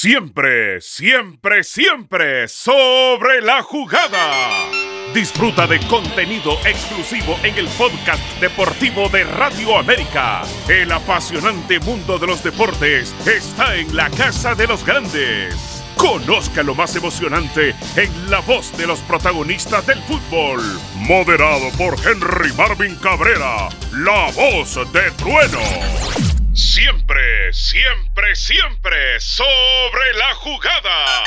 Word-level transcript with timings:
Siempre, 0.00 0.80
siempre, 0.80 1.64
siempre 1.64 2.46
sobre 2.46 3.40
la 3.40 3.64
jugada. 3.64 4.70
Disfruta 5.12 5.66
de 5.66 5.80
contenido 5.88 6.52
exclusivo 6.64 7.36
en 7.42 7.56
el 7.58 7.66
podcast 7.70 8.22
deportivo 8.40 9.08
de 9.08 9.24
Radio 9.24 9.76
América. 9.76 10.42
El 10.68 10.92
apasionante 10.92 11.80
mundo 11.80 12.16
de 12.16 12.28
los 12.28 12.44
deportes 12.44 13.12
está 13.26 13.74
en 13.74 13.96
la 13.96 14.08
casa 14.10 14.54
de 14.54 14.68
los 14.68 14.86
grandes. 14.86 15.82
Conozca 15.96 16.62
lo 16.62 16.76
más 16.76 16.94
emocionante 16.94 17.74
en 17.96 18.30
la 18.30 18.38
voz 18.38 18.70
de 18.78 18.86
los 18.86 19.00
protagonistas 19.00 19.84
del 19.84 20.00
fútbol. 20.02 20.60
Moderado 20.94 21.72
por 21.76 21.96
Henry 22.06 22.52
Marvin 22.52 22.94
Cabrera, 23.02 23.68
la 23.90 24.30
voz 24.30 24.76
de 24.92 25.10
trueno. 25.16 26.37
Siempre, 26.58 27.52
siempre, 27.52 28.34
siempre 28.34 29.20
sobre 29.20 30.12
la 30.18 30.34
jugada. 30.34 31.24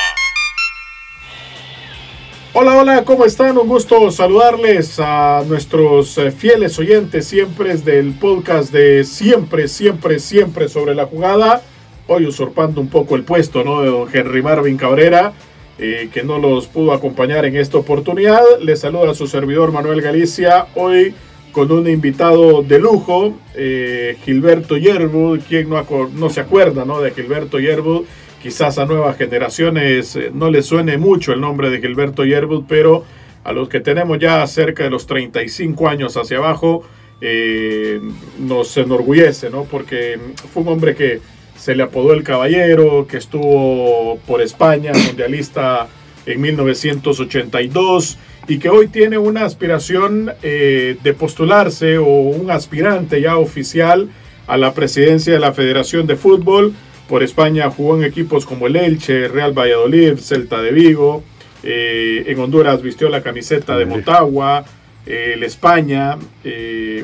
Hola, 2.52 2.78
hola, 2.78 3.06
¿cómo 3.06 3.24
están? 3.24 3.58
Un 3.58 3.70
gusto 3.70 4.12
saludarles 4.12 5.00
a 5.00 5.42
nuestros 5.48 6.18
eh, 6.18 6.32
fieles 6.32 6.78
oyentes 6.80 7.28
siempre 7.28 7.78
del 7.78 8.12
podcast 8.12 8.74
de 8.74 9.06
Siempre, 9.06 9.70
siempre, 9.70 10.20
siempre 10.20 10.68
sobre 10.68 10.96
la 10.96 11.06
jugada. 11.06 11.62
Hoy 12.08 12.26
usurpando 12.26 12.82
un 12.82 12.90
poco 12.90 13.16
el 13.16 13.24
puesto 13.24 13.60
de 13.60 13.90
don 13.90 14.10
Henry 14.14 14.42
Marvin 14.42 14.76
Cabrera, 14.76 15.32
eh, 15.80 16.10
que 16.14 16.24
no 16.24 16.40
los 16.40 16.68
pudo 16.68 16.92
acompañar 16.92 17.46
en 17.46 17.56
esta 17.56 17.78
oportunidad. 17.78 18.42
Les 18.60 18.82
saluda 18.82 19.12
a 19.12 19.16
su 19.16 19.28
servidor 19.28 19.72
Manuel 19.72 20.02
Galicia. 20.02 20.68
Hoy 20.76 21.16
con 21.52 21.72
un 21.72 21.88
invitado 21.88 22.64
de 22.64 22.80
lujo, 22.80 23.38
eh, 23.56 24.18
Gilberto 24.24 24.78
Yerbud, 24.78 25.40
quien 25.48 25.70
no, 25.70 26.30
se 26.30 26.42
acuerda 26.42 26.86
¿no? 26.86 27.02
de 27.02 27.12
Gilberto 27.12 27.60
Yerbud, 27.60 28.06
quizás 28.42 28.78
a 28.78 28.86
nuevas 28.86 29.18
generaciones 29.18 30.16
eh, 30.16 30.32
no 30.34 30.50
les 30.50 30.66
suene 30.66 30.98
mucho 30.98 31.34
el 31.34 31.42
nombre 31.42 31.70
de 31.70 31.80
Gilberto 31.80 32.26
Yerbud, 32.26 32.64
pero 32.68 33.04
a 33.44 33.52
los 33.52 33.70
que 33.70 33.80
tenemos 33.80 34.20
ya 34.20 34.46
cerca 34.48 34.84
de 34.84 34.90
los 34.90 35.08
35 35.08 35.90
años 35.90 36.16
hacia 36.16 36.38
abajo, 36.38 36.84
eh, 37.22 38.02
nos 38.40 38.76
enorgullece, 38.78 39.50
¿no? 39.50 39.66
porque 39.66 40.20
fue 40.52 40.64
un 40.64 40.70
hombre 40.70 40.96
que 40.96 41.20
se 41.56 41.76
le 41.76 41.84
apodó 41.84 42.14
el 42.14 42.24
caballero, 42.24 43.06
que 43.08 43.18
estuvo 43.18 44.18
por 44.26 44.42
España, 44.42 44.92
mundialista 44.94 45.88
en 46.26 46.42
1982 46.42 48.18
y 48.48 48.60
que 48.60 48.70
hoy 48.70 48.88
tiene 48.88 49.18
una 49.18 49.46
aspiración 49.46 50.32
eh, 50.42 50.98
de 51.04 51.14
postularse 51.14 51.98
o 51.98 52.06
un 52.06 52.52
aspirante 52.52 53.22
ya 53.22 53.38
oficial 53.38 54.10
a 54.48 54.58
la 54.58 54.74
presidencia 54.74 55.34
de 55.34 55.40
la 55.40 55.54
Federación 55.54 56.08
de 56.08 56.16
Fútbol. 56.16 56.74
Por 57.08 57.24
España 57.24 57.70
jugó 57.70 57.98
en 57.98 58.04
equipos 58.04 58.46
como 58.46 58.68
el 58.68 58.76
Elche, 58.76 59.28
Real 59.28 59.58
Valladolid, 59.58 60.18
Celta 60.18 60.62
de 60.62 60.72
Vigo. 60.72 61.24
Eh, 61.64 62.24
en 62.28 62.40
Honduras 62.40 62.82
vistió 62.82 63.10
la 63.10 63.22
camiseta 63.22 63.78
de 63.78 63.86
Motagua, 63.86 64.66
eh, 65.06 65.34
el 65.36 65.44
España, 65.44 66.18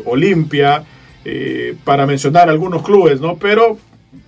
Olimpia, 0.05 0.83
para 1.83 2.05
mencionar 2.05 2.49
algunos 2.49 2.81
clubes, 2.81 3.19
¿no? 3.19 3.35
Pero, 3.35 3.77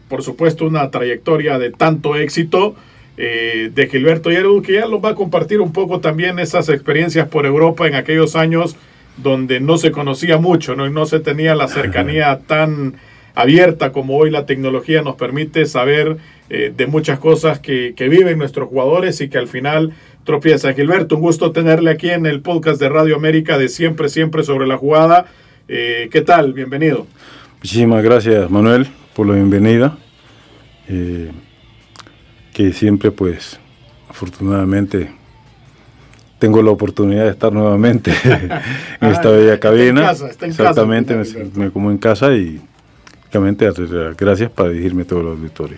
por 0.10 0.22
supuesto, 0.22 0.66
una 0.66 0.92
trayectoria 0.92 1.58
de 1.58 1.72
tanto 1.72 2.18
éxito 2.18 2.76
eh, 3.22 3.70
de 3.76 3.88
Gilberto 3.90 4.32
Yeru, 4.32 4.62
que 4.62 4.76
ya 4.76 4.86
lo 4.86 5.02
va 5.02 5.10
a 5.10 5.16
compartir 5.16 5.60
un 5.60 5.74
poco 5.74 6.00
también 6.00 6.40
esas 6.40 6.70
experiencias 6.70 7.28
por 7.28 7.46
Europa 7.46 7.86
en 7.86 7.96
aquellos 7.96 8.38
años 8.38 8.78
donde 9.18 9.60
no 9.60 9.78
se 9.78 9.92
conocía 9.92 10.38
mucho 10.38 10.74
¿no? 10.74 10.88
y 10.88 10.90
no 10.90 11.06
se 11.06 11.20
tenía 11.20 11.54
la 11.54 11.68
cercanía 11.68 12.40
tan 12.48 12.96
abierta 13.36 13.92
como 13.92 14.16
hoy 14.16 14.32
la 14.32 14.46
tecnología 14.46 15.02
nos 15.02 15.18
permite 15.18 15.66
saber 15.66 16.16
eh, 16.50 16.74
de 16.74 16.88
muchas 16.88 17.20
cosas 17.20 17.60
que, 17.60 17.94
viven 17.98 18.38
nuestros 18.38 18.70
jugadores 18.70 19.20
y 19.20 19.28
que 19.28 19.38
al 19.38 19.50
final 19.50 19.92
tropieza. 20.24 20.74
Gilberto, 20.74 21.16
un 21.16 21.22
gusto 21.22 21.52
tenerle 21.52 21.92
aquí 21.92 22.10
en 22.10 22.26
el 22.26 22.40
podcast 22.40 22.80
de 22.80 22.88
Radio 22.88 23.18
América 23.18 23.58
de 23.58 23.68
Siempre, 23.68 24.08
Siempre 24.08 24.44
sobre 24.44 24.66
la 24.66 24.78
jugada. 24.78 25.26
Eh, 25.68 26.08
¿Qué 26.10 26.22
tal? 26.22 26.54
Bienvenido. 26.54 27.06
Muchísimas 27.58 28.02
gracias, 28.02 28.50
Manuel, 28.50 28.88
por 29.14 29.28
la 29.28 29.34
bienvenida 29.34 29.98
que 32.60 32.74
siempre 32.74 33.10
pues 33.10 33.58
afortunadamente 34.10 35.10
tengo 36.40 36.62
la 36.62 36.72
oportunidad 36.72 37.24
de 37.24 37.30
estar 37.30 37.54
nuevamente 37.54 38.12
en 39.00 39.10
esta 39.10 39.30
bella 39.30 39.58
cabina. 39.62 40.12
Exactamente, 40.42 41.16
me, 41.56 41.72
como 41.72 41.90
en 41.90 41.98
casa 41.98 42.34
y 42.34 42.60
realmente 43.32 43.66
gracias 44.18 44.52
para 44.52 44.72
dirigirme 44.72 45.06
todo 45.06 45.22
el 45.22 45.28
auditorio. 45.28 45.78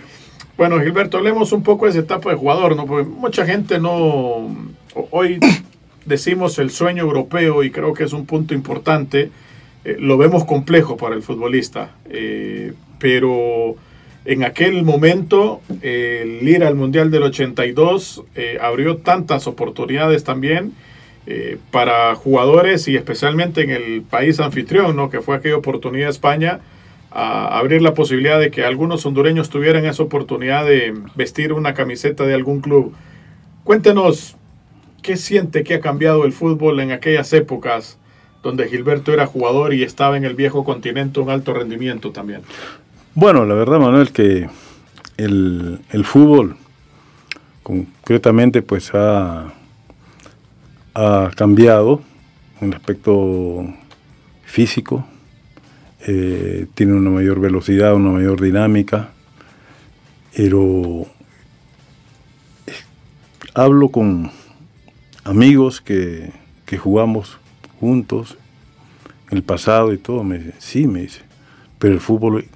Bueno, 0.58 0.80
Gilberto, 0.80 1.18
hablemos 1.18 1.52
un 1.52 1.62
poco 1.62 1.84
de 1.84 1.92
esa 1.92 2.00
etapa 2.00 2.30
de 2.30 2.36
jugador, 2.36 2.74
¿no? 2.74 2.84
Porque 2.84 3.08
mucha 3.08 3.46
gente 3.46 3.78
no. 3.78 4.52
Hoy 5.12 5.38
decimos 6.04 6.58
el 6.58 6.70
sueño 6.70 7.04
europeo 7.04 7.62
y 7.62 7.70
creo 7.70 7.94
que 7.94 8.02
es 8.02 8.12
un 8.12 8.26
punto 8.26 8.54
importante. 8.54 9.30
Eh, 9.84 9.98
lo 10.00 10.18
vemos 10.18 10.44
complejo 10.44 10.96
para 10.96 11.14
el 11.14 11.22
futbolista, 11.22 11.92
eh, 12.10 12.74
pero 12.98 13.76
en 14.24 14.44
aquel 14.44 14.84
momento, 14.84 15.60
el 15.82 16.46
ir 16.46 16.62
al 16.62 16.76
Mundial 16.76 17.10
del 17.10 17.24
82 17.24 18.22
eh, 18.36 18.58
abrió 18.60 18.98
tantas 18.98 19.48
oportunidades 19.48 20.22
también 20.22 20.72
eh, 21.26 21.58
para 21.72 22.14
jugadores 22.14 22.86
y 22.86 22.96
especialmente 22.96 23.62
en 23.62 23.70
el 23.70 24.02
país 24.02 24.38
anfitrión, 24.38 24.94
¿no? 24.94 25.10
que 25.10 25.20
fue 25.20 25.36
aquella 25.36 25.56
oportunidad 25.56 26.06
de 26.06 26.12
España, 26.12 26.60
a 27.10 27.58
abrir 27.58 27.82
la 27.82 27.94
posibilidad 27.94 28.38
de 28.38 28.50
que 28.50 28.64
algunos 28.64 29.04
hondureños 29.06 29.50
tuvieran 29.50 29.84
esa 29.86 30.04
oportunidad 30.04 30.64
de 30.66 30.94
vestir 31.14 31.52
una 31.52 31.74
camiseta 31.74 32.24
de 32.24 32.34
algún 32.34 32.60
club. 32.60 32.94
Cuéntenos, 33.64 34.36
¿qué 35.02 35.16
siente 35.16 35.64
que 35.64 35.74
ha 35.74 35.80
cambiado 35.80 36.24
el 36.24 36.32
fútbol 36.32 36.78
en 36.80 36.92
aquellas 36.92 37.32
épocas 37.32 37.98
donde 38.42 38.68
Gilberto 38.68 39.12
era 39.12 39.26
jugador 39.26 39.74
y 39.74 39.82
estaba 39.82 40.16
en 40.16 40.24
el 40.24 40.34
viejo 40.34 40.64
continente 40.64 41.20
un 41.20 41.28
alto 41.28 41.52
rendimiento 41.54 42.12
también? 42.12 42.42
Bueno, 43.14 43.44
la 43.44 43.52
verdad, 43.52 43.78
Manuel, 43.78 44.10
que 44.10 44.48
el, 45.18 46.02
fútbol 46.02 46.56
concretamente 47.62 48.62
pues 48.62 48.90
ha, 48.94 49.52
ha 50.94 51.30
cambiado 51.36 52.00
en 52.62 52.68
el 52.68 52.74
aspecto 52.74 53.66
físico, 54.46 55.04
eh, 56.06 56.66
tiene 56.74 56.94
una 56.94 57.10
mayor 57.10 57.38
velocidad, 57.38 57.94
una 57.94 58.12
mayor 58.12 58.40
dinámica, 58.40 59.10
pero 60.34 61.04
hablo 63.52 63.90
con 63.90 64.30
amigos 65.24 65.82
que, 65.82 66.32
que 66.64 66.78
jugamos 66.78 67.36
juntos 67.78 68.38
en 69.30 69.36
el 69.36 69.42
pasado 69.42 69.92
y 69.92 69.98
todo, 69.98 70.24
me 70.24 70.38
dice, 70.38 70.54
sí, 70.60 70.86
me 70.86 71.02
dice, 71.02 71.20
pero 71.78 71.92
el 71.92 72.00
fútbol 72.00 72.46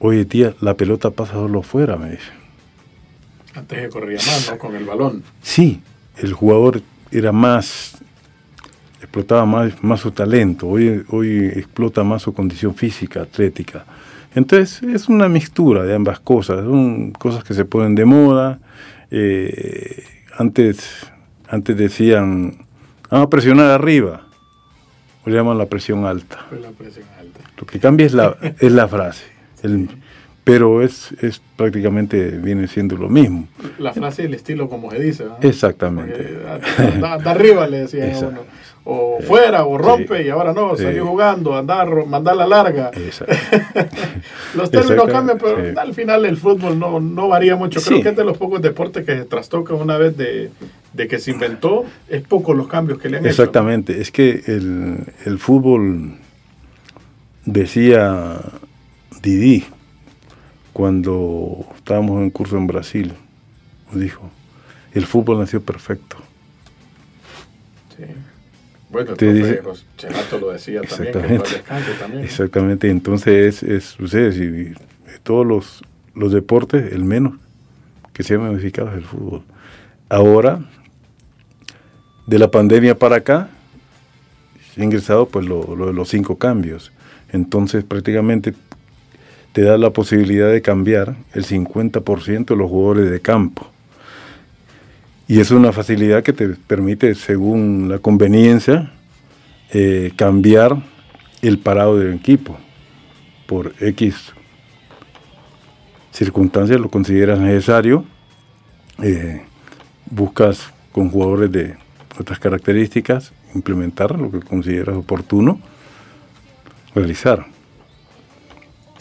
Oye, 0.00 0.24
tía, 0.24 0.54
la 0.60 0.74
pelota 0.74 1.10
pasa 1.10 1.32
solo 1.32 1.62
fuera, 1.62 1.96
me 1.96 2.10
dice. 2.10 2.30
Antes 3.54 3.80
que 3.80 3.88
corría 3.88 4.18
más, 4.18 4.48
¿no? 4.50 4.58
Con 4.58 4.76
el 4.76 4.84
balón. 4.84 5.24
Sí, 5.42 5.80
el 6.16 6.32
jugador 6.32 6.82
era 7.10 7.32
más, 7.32 7.98
explotaba 9.00 9.44
más, 9.44 9.82
más 9.82 10.00
su 10.00 10.12
talento. 10.12 10.68
Hoy, 10.68 11.04
hoy 11.10 11.46
explota 11.46 12.04
más 12.04 12.22
su 12.22 12.32
condición 12.32 12.76
física, 12.76 13.22
atlética. 13.22 13.84
Entonces, 14.36 14.82
es 14.84 15.08
una 15.08 15.28
mixtura 15.28 15.82
de 15.82 15.96
ambas 15.96 16.20
cosas. 16.20 16.64
Son 16.64 17.10
cosas 17.12 17.42
que 17.42 17.54
se 17.54 17.64
ponen 17.64 17.96
de 17.96 18.04
moda. 18.04 18.60
Eh, 19.10 20.04
antes, 20.36 21.10
antes 21.48 21.76
decían, 21.76 22.66
vamos 23.10 23.26
a 23.26 23.30
presionar 23.30 23.72
arriba. 23.72 24.28
Hoy 25.26 25.32
llaman 25.32 25.58
la 25.58 25.66
presión 25.66 26.04
alta. 26.04 26.46
La 26.62 26.70
presión 26.70 27.06
alta. 27.18 27.40
Lo 27.58 27.66
que 27.66 27.80
cambia 27.80 28.06
es 28.06 28.12
la, 28.12 28.36
es 28.60 28.70
la 28.70 28.86
frase 28.86 29.37
pero 30.48 30.82
es, 30.82 31.12
es 31.20 31.42
prácticamente 31.56 32.30
viene 32.30 32.68
siendo 32.68 32.96
lo 32.96 33.10
mismo. 33.10 33.46
La 33.78 33.92
frase 33.92 34.22
y 34.22 34.24
el 34.24 34.34
estilo 34.34 34.66
como 34.66 34.90
se 34.90 34.98
dice. 34.98 35.24
Exactamente. 35.42 36.22
De, 36.22 37.06
arriba 37.26 37.66
le 37.66 37.80
decían 37.80 38.14
a 38.14 38.18
uno. 38.28 38.40
O 38.90 39.18
fuera, 39.20 39.66
o 39.66 39.76
rompe, 39.76 40.24
y 40.24 40.30
ahora 40.30 40.54
no, 40.54 40.74
salió 40.74 41.06
jugando, 41.06 41.54
andar, 41.54 42.06
mandar 42.06 42.34
la 42.34 42.46
larga. 42.46 42.90
los 44.54 44.70
términos 44.70 45.06
cambian, 45.08 45.36
pero 45.36 45.78
al 45.78 45.92
final 45.92 46.24
el 46.24 46.38
fútbol 46.38 46.78
no, 46.78 46.98
no 46.98 47.28
varía 47.28 47.54
mucho. 47.54 47.82
Creo 47.82 48.02
que 48.02 48.08
es 48.08 48.16
de 48.16 48.24
los 48.24 48.38
pocos 48.38 48.62
deportes 48.62 49.04
que 49.04 49.14
se 49.18 49.24
trastocan 49.26 49.76
una 49.76 49.98
vez 49.98 50.16
de, 50.16 50.50
de 50.94 51.08
que 51.08 51.18
se 51.18 51.32
inventó, 51.32 51.84
es 52.08 52.22
poco 52.22 52.54
los 52.54 52.68
cambios 52.68 52.98
que 52.98 53.10
le 53.10 53.18
han 53.18 53.26
Exactamente. 53.26 53.92
hecho. 53.92 54.00
Exactamente, 54.00 54.40
es 54.40 54.46
que 54.46 54.56
el, 54.56 55.00
el 55.26 55.38
fútbol 55.38 56.14
decía 57.44 58.40
Didi, 59.22 59.64
cuando 60.72 61.66
estábamos 61.76 62.22
en 62.22 62.30
curso 62.30 62.56
en 62.56 62.66
Brasil, 62.66 63.12
dijo, 63.92 64.30
el 64.92 65.06
fútbol 65.06 65.38
nació 65.38 65.60
perfecto. 65.60 66.16
Sí. 67.96 68.04
Bueno, 68.90 69.14
el 69.18 69.62
Chelato 69.96 70.38
lo 70.38 70.50
decía 70.50 70.80
también, 70.82 71.42
que 71.42 71.92
también. 71.98 72.24
Exactamente, 72.24 72.88
entonces 72.88 73.62
es, 73.62 73.62
es 73.62 74.00
ustedes, 74.00 74.36
y, 74.38 74.74
todos 75.22 75.46
los, 75.46 75.82
los 76.14 76.32
deportes, 76.32 76.92
el 76.92 77.04
menos 77.04 77.34
que 78.14 78.22
se 78.22 78.34
han 78.34 78.46
modificado 78.46 78.90
es 78.90 78.96
el 78.96 79.04
fútbol. 79.04 79.42
Ahora, 80.08 80.60
de 82.26 82.38
la 82.38 82.50
pandemia 82.50 82.98
para 82.98 83.16
acá, 83.16 83.48
se 84.74 84.80
ha 84.80 84.84
ingresado 84.84 85.28
pues 85.28 85.46
lo, 85.46 85.64
de 85.86 85.92
los 85.92 86.08
cinco 86.08 86.36
cambios. 86.36 86.92
Entonces 87.30 87.84
prácticamente 87.84 88.54
te 89.58 89.64
da 89.64 89.76
la 89.76 89.90
posibilidad 89.90 90.52
de 90.52 90.62
cambiar 90.62 91.16
el 91.34 91.44
50% 91.44 92.44
de 92.46 92.54
los 92.54 92.70
jugadores 92.70 93.10
de 93.10 93.18
campo. 93.18 93.66
Y 95.26 95.40
es 95.40 95.50
una 95.50 95.72
facilidad 95.72 96.22
que 96.22 96.32
te 96.32 96.50
permite, 96.50 97.12
según 97.16 97.88
la 97.88 97.98
conveniencia, 97.98 98.92
eh, 99.72 100.12
cambiar 100.14 100.80
el 101.42 101.58
parado 101.58 101.98
del 101.98 102.14
equipo 102.14 102.56
por 103.48 103.74
X 103.80 104.32
circunstancias, 106.12 106.78
lo 106.78 106.88
consideras 106.88 107.40
necesario, 107.40 108.04
eh, 109.02 109.42
buscas 110.08 110.72
con 110.92 111.10
jugadores 111.10 111.50
de 111.50 111.76
otras 112.16 112.38
características 112.38 113.32
implementar 113.56 114.16
lo 114.20 114.30
que 114.30 114.38
consideras 114.38 114.94
oportuno, 114.94 115.58
realizar. 116.94 117.57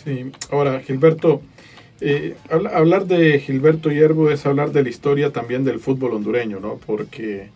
Sí, 0.08 0.32
ahora 0.52 0.80
Gilberto, 0.80 1.42
eh, 2.00 2.38
hablar 2.50 3.08
de 3.08 3.40
Gilberto 3.42 3.92
Hierbo 3.92 4.32
es 4.32 4.46
hablar 4.46 4.72
de 4.72 4.82
la 4.82 4.88
historia 4.88 5.34
también 5.34 5.66
del 5.66 5.80
fútbol 5.80 6.14
hondureño, 6.14 6.62
¿no? 6.62 6.80
Porque 6.86 7.50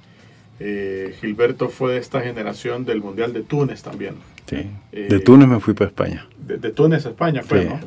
eh, 0.59 1.15
Gilberto 1.21 1.69
fue 1.69 1.93
de 1.93 1.99
esta 1.99 2.19
generación 2.19 2.83
del 2.83 2.99
Mundial 2.99 3.31
de 3.31 3.43
Túnez 3.43 3.83
también. 3.83 4.15
Sí. 4.47 4.69
Eh, 4.91 5.07
de 5.09 5.19
Túnez 5.21 5.47
me 5.47 5.61
fui 5.61 5.73
para 5.73 5.87
España. 5.87 6.27
De, 6.45 6.71
Túnez 6.71 7.05
a 7.05 7.09
España 7.11 7.41
fue, 7.41 7.63
¿no? 7.63 7.79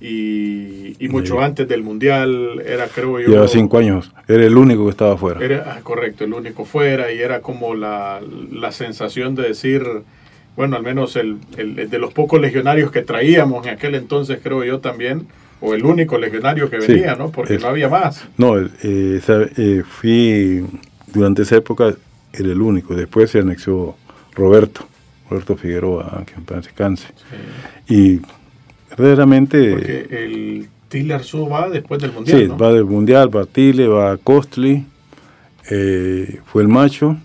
Y, 0.00 0.96
mucho 1.10 1.40
antes 1.40 1.68
del 1.68 1.84
Mundial 1.84 2.60
era, 2.66 2.88
creo 2.88 3.20
yo... 3.20 3.28
Lleva 3.28 3.46
cinco 3.46 3.78
años. 3.78 4.12
Era 4.26 4.44
el 4.44 4.56
único 4.56 4.82
que 4.86 4.90
estaba 4.90 5.16
fuera. 5.16 5.44
Era, 5.44 5.76
ah, 5.76 5.80
correcto, 5.84 6.24
el 6.24 6.32
único 6.32 6.64
fuera. 6.64 7.12
Y 7.12 7.20
era 7.20 7.40
como 7.40 7.76
la, 7.76 8.20
la 8.50 8.72
sensación 8.72 9.36
de 9.36 9.44
decir, 9.44 9.84
bueno, 10.58 10.74
al 10.74 10.82
menos 10.82 11.14
el, 11.14 11.36
el, 11.56 11.88
de 11.88 11.98
los 12.00 12.12
pocos 12.12 12.40
legionarios 12.40 12.90
que 12.90 13.02
traíamos 13.02 13.64
en 13.64 13.74
aquel 13.74 13.94
entonces, 13.94 14.40
creo 14.42 14.64
yo 14.64 14.80
también, 14.80 15.28
o 15.60 15.72
el 15.72 15.84
único 15.84 16.18
legionario 16.18 16.68
que 16.68 16.78
venía, 16.78 17.14
¿no? 17.14 17.30
Porque 17.30 17.58
no 17.58 17.68
había 17.68 17.88
más. 17.88 18.26
No, 18.36 18.58
eh, 18.58 18.68
eh, 18.82 19.82
fui 19.88 20.66
durante 21.06 21.42
esa 21.42 21.58
época 21.58 21.94
era 22.32 22.48
el 22.48 22.60
único. 22.60 22.96
Después 22.96 23.30
se 23.30 23.38
anexó 23.38 23.96
Roberto, 24.34 24.84
Roberto 25.30 25.56
Figueroa, 25.56 26.24
que 26.26 26.34
en 26.34 26.44
paz 26.44 26.64
descanse. 26.64 27.06
Y 27.88 28.18
verdaderamente... 28.90 29.70
Porque 29.70 30.06
el 30.10 30.68
Tiller 30.88 31.22
Su 31.22 31.48
va 31.48 31.68
después 31.68 32.02
del 32.02 32.10
Mundial, 32.10 32.36
Sí, 32.36 32.46
va 32.48 32.72
del 32.72 32.84
Mundial, 32.84 33.34
va 33.34 33.46
Tile, 33.46 33.86
va 33.86 34.16
Costly, 34.16 34.84
eh, 35.70 36.40
fue 36.46 36.62
el 36.62 36.68
macho, 36.68 37.16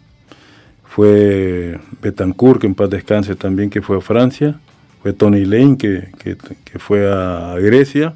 fue 0.96 1.80
Betancourt, 2.02 2.62
que 2.62 2.68
en 2.68 2.76
paz 2.76 2.90
descanse 2.90 3.36
también, 3.36 3.70
que 3.70 3.82
fue 3.82 3.98
a 3.98 4.02
Francia, 4.02 4.60
fue 5.02 5.14
Tony 5.14 5.46
Lane, 5.46 5.78
que, 5.78 6.10
que 6.18 6.80
fue 6.80 7.12
a 7.12 7.56
Grecia, 7.60 8.14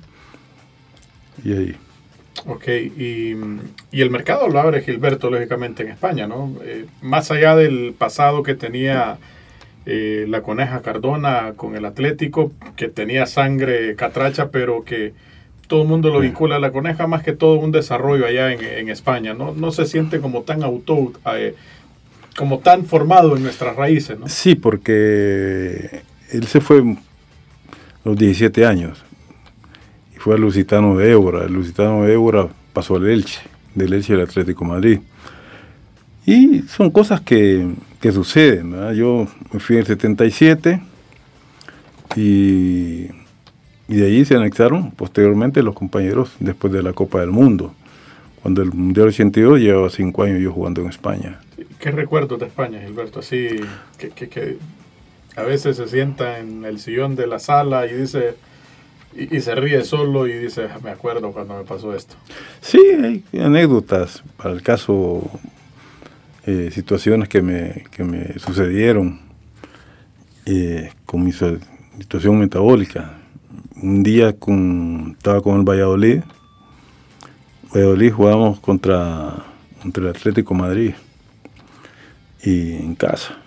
y 1.43 1.53
ahí. 1.53 1.75
Ok, 2.45 2.67
y, 2.67 3.31
el 3.91 4.09
mercado 4.09 4.47
lo 4.47 4.59
abre 4.59 4.81
Gilberto, 4.81 5.29
lógicamente, 5.29 5.83
en 5.83 5.89
España, 5.89 6.27
¿no? 6.27 6.53
Eh, 6.63 6.85
más 7.01 7.31
allá 7.31 7.55
del 7.55 7.93
pasado 7.97 8.43
que 8.43 8.53
tenía 8.53 9.17
eh, 9.85 10.25
la 10.29 10.41
coneja 10.41 10.81
Cardona 10.81 11.53
con 11.55 11.75
el 11.75 11.85
Atlético, 11.85 12.51
que 12.75 12.89
tenía 12.89 13.25
sangre 13.25 13.95
catracha, 13.95 14.49
pero 14.49 14.83
que 14.83 15.13
todo 15.67 15.81
el 15.81 15.87
mundo 15.87 16.09
lo 16.09 16.19
vincula 16.19 16.57
a 16.57 16.59
la 16.59 16.71
coneja, 16.71 17.07
más 17.07 17.23
que 17.23 17.33
todo 17.33 17.59
un 17.59 17.71
desarrollo 17.71 18.25
allá 18.25 18.53
en, 18.53 18.89
España, 18.89 19.33
¿no? 19.33 19.53
No 19.53 19.71
se 19.71 19.85
siente 19.85 20.21
como 20.21 20.43
tan 20.43 20.63
auto, 20.63 21.11
eh, 21.35 21.55
como 22.37 22.59
tan 22.59 22.85
formado 22.85 23.35
en 23.35 23.43
nuestras 23.43 23.75
raíces, 23.75 24.17
¿no? 24.17 24.29
Sí, 24.29 24.55
porque 24.55 26.03
él 26.31 26.47
se 26.47 26.61
fue 26.61 26.79
a 26.79 26.95
los 28.05 28.17
17 28.17 28.65
años 28.65 29.03
fue 30.27 30.35
al 30.35 30.41
Lusitano 30.41 30.97
de 30.97 31.09
Évora. 31.09 31.45
El 31.45 31.53
Lusitano 31.53 32.03
de 32.03 32.11
Évora 32.11 32.49
pasó 32.73 32.97
al 32.97 33.07
Elche, 33.07 33.39
del 33.75 33.93
Elche 33.93 34.13
al 34.13 34.19
Atlético 34.19 34.65
Madrid. 34.65 34.99
Y 36.25 36.63
son 36.63 36.91
cosas 36.91 37.21
que, 37.21 37.65
suceden. 38.11 38.93
Yo 38.93 39.25
me 39.53 39.61
fui 39.61 39.77
en 39.77 39.81
el 39.81 39.85
77 39.85 40.81
y, 42.17 43.07
y 43.87 43.95
de 43.95 44.05
allí 44.05 44.25
se 44.25 44.35
anexaron 44.35 44.91
posteriormente 44.91 45.63
los 45.63 45.75
compañeros 45.75 46.35
después 46.41 46.73
de 46.73 46.83
la 46.83 46.91
Copa 46.91 47.21
del 47.21 47.31
Mundo. 47.31 47.73
Cuando 48.41 48.61
el 48.61 48.73
Mundial 48.73 49.07
82 49.07 49.61
llevaba 49.61 49.89
cinco 49.89 50.23
años 50.23 50.41
yo 50.41 50.51
jugando 50.51 50.81
en 50.81 50.89
España. 50.89 51.39
¿Qué 51.79 51.91
recuerdos 51.91 52.39
de 52.39 52.45
España, 52.45 52.79
Gilberto? 52.79 53.19
Así 53.19 53.47
que, 53.97 54.09
que 54.09 54.57
a 55.35 55.43
veces 55.43 55.77
se 55.77 55.87
sienta 55.87 56.39
en 56.39 56.65
el 56.65 56.79
sillón 56.79 57.15
de 57.15 57.27
la 57.27 57.39
sala 57.39 57.87
y 57.87 57.93
dice, 57.93 58.35
y, 59.15 59.39
se 59.39 59.55
ríe 59.55 59.83
solo 59.83 60.27
y 60.27 60.33
dice, 60.33 60.67
me 60.83 60.91
acuerdo 60.91 61.31
cuando 61.31 61.57
me 61.57 61.63
pasó 61.63 61.95
esto. 61.95 62.15
Sí, 62.61 62.79
hay 62.79 63.23
anécdotas. 63.39 64.23
Para 64.35 64.53
el 64.53 64.61
caso, 64.61 65.29
eh, 66.45 66.69
situaciones 66.71 67.27
que 67.27 67.41
me, 67.41 67.85
que 67.91 68.03
me 68.03 68.37
sucedieron 68.37 69.19
eh, 70.45 70.91
con 71.05 71.23
mi 71.23 71.31
situación 71.31 72.39
metabólica. 72.39 73.19
Un 73.81 74.03
día 74.03 74.33
con, 74.33 75.15
estaba 75.17 75.41
con 75.41 75.59
el 75.59 75.63
Valladolid. 75.63 76.21
Valladolid 77.73 78.11
jugábamos 78.11 78.59
contra, 78.59 79.45
contra 79.81 80.03
el 80.03 80.09
Atlético 80.09 80.53
Madrid 80.53 80.93
y 82.43 82.73
en 82.73 82.95
casa. 82.95 83.37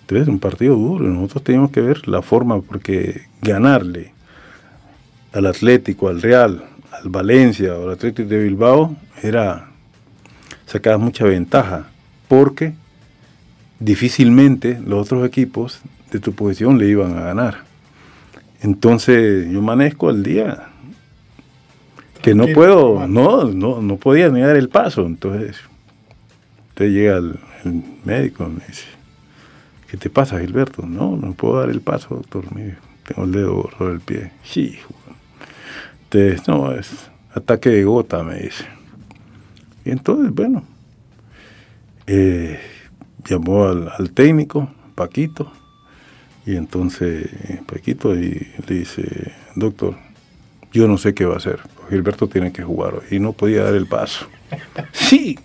Entonces, 0.00 0.28
un 0.28 0.38
partido 0.38 0.74
duro. 0.74 1.04
Nosotros 1.04 1.44
teníamos 1.44 1.70
que 1.70 1.80
ver 1.80 2.08
la 2.08 2.22
forma, 2.22 2.60
porque 2.60 3.22
ganarle 3.42 4.12
al 5.32 5.46
Atlético, 5.46 6.08
al 6.08 6.22
Real, 6.22 6.64
al 6.90 7.08
Valencia 7.10 7.74
o 7.74 7.84
al 7.84 7.94
Atlético 7.94 8.28
de 8.28 8.42
Bilbao, 8.42 8.96
era 9.22 9.68
sacar 10.66 10.98
mucha 10.98 11.24
ventaja, 11.24 11.88
porque 12.26 12.74
difícilmente 13.80 14.80
los 14.84 15.06
otros 15.06 15.26
equipos 15.26 15.80
de 16.10 16.20
tu 16.20 16.32
posición 16.32 16.78
le 16.78 16.88
iban 16.88 17.16
a 17.16 17.22
ganar. 17.22 17.64
Entonces 18.62 19.50
yo 19.50 19.62
manejo 19.62 20.08
al 20.08 20.22
día 20.22 20.68
que 22.22 22.34
no 22.34 22.46
puedo, 22.48 23.06
no, 23.06 23.44
no, 23.44 23.80
no 23.80 23.96
podía 23.96 24.28
ni 24.28 24.40
dar 24.40 24.56
el 24.56 24.68
paso. 24.68 25.06
Entonces, 25.06 25.56
usted 26.78 26.92
llega 26.92 27.16
el, 27.16 27.34
médico 28.04 28.44
y 28.44 28.50
me 28.50 28.64
dice, 28.68 28.84
¿qué 29.90 29.96
te 29.96 30.08
pasa, 30.10 30.38
Gilberto? 30.38 30.86
No, 30.86 31.16
no 31.16 31.32
puedo 31.32 31.58
dar 31.58 31.70
el 31.70 31.80
paso, 31.80 32.14
doctor. 32.14 32.44
tengo 32.44 33.24
el 33.24 33.32
dedo 33.32 33.68
sobre 33.76 33.94
el 33.94 34.00
pie. 34.00 34.30
Sí, 34.44 34.78
este, 36.04 36.36
no, 36.46 36.70
es 36.70 37.10
ataque 37.34 37.70
de 37.70 37.82
gota, 37.82 38.22
me 38.22 38.36
dice. 38.36 38.64
Y 39.84 39.90
entonces, 39.90 40.32
bueno, 40.32 40.62
eh, 42.06 42.60
llamó 43.28 43.64
al, 43.64 44.12
técnico, 44.12 44.70
Paquito, 44.94 45.50
y 46.46 46.54
entonces 46.54 47.28
Paquito 47.66 48.14
y 48.14 48.46
le 48.68 48.74
dice, 48.78 49.32
doctor, 49.56 49.96
yo 50.72 50.86
no 50.86 50.96
sé 50.96 51.12
qué 51.12 51.24
va 51.24 51.34
a 51.34 51.38
hacer. 51.38 51.58
Gilberto 51.90 52.28
tiene 52.28 52.52
que 52.52 52.62
jugar 52.62 52.94
hoy. 52.94 53.16
Y 53.16 53.18
no 53.18 53.32
podía 53.32 53.64
dar 53.64 53.74
el 53.74 53.88
paso. 53.88 54.28
sí. 54.92 55.40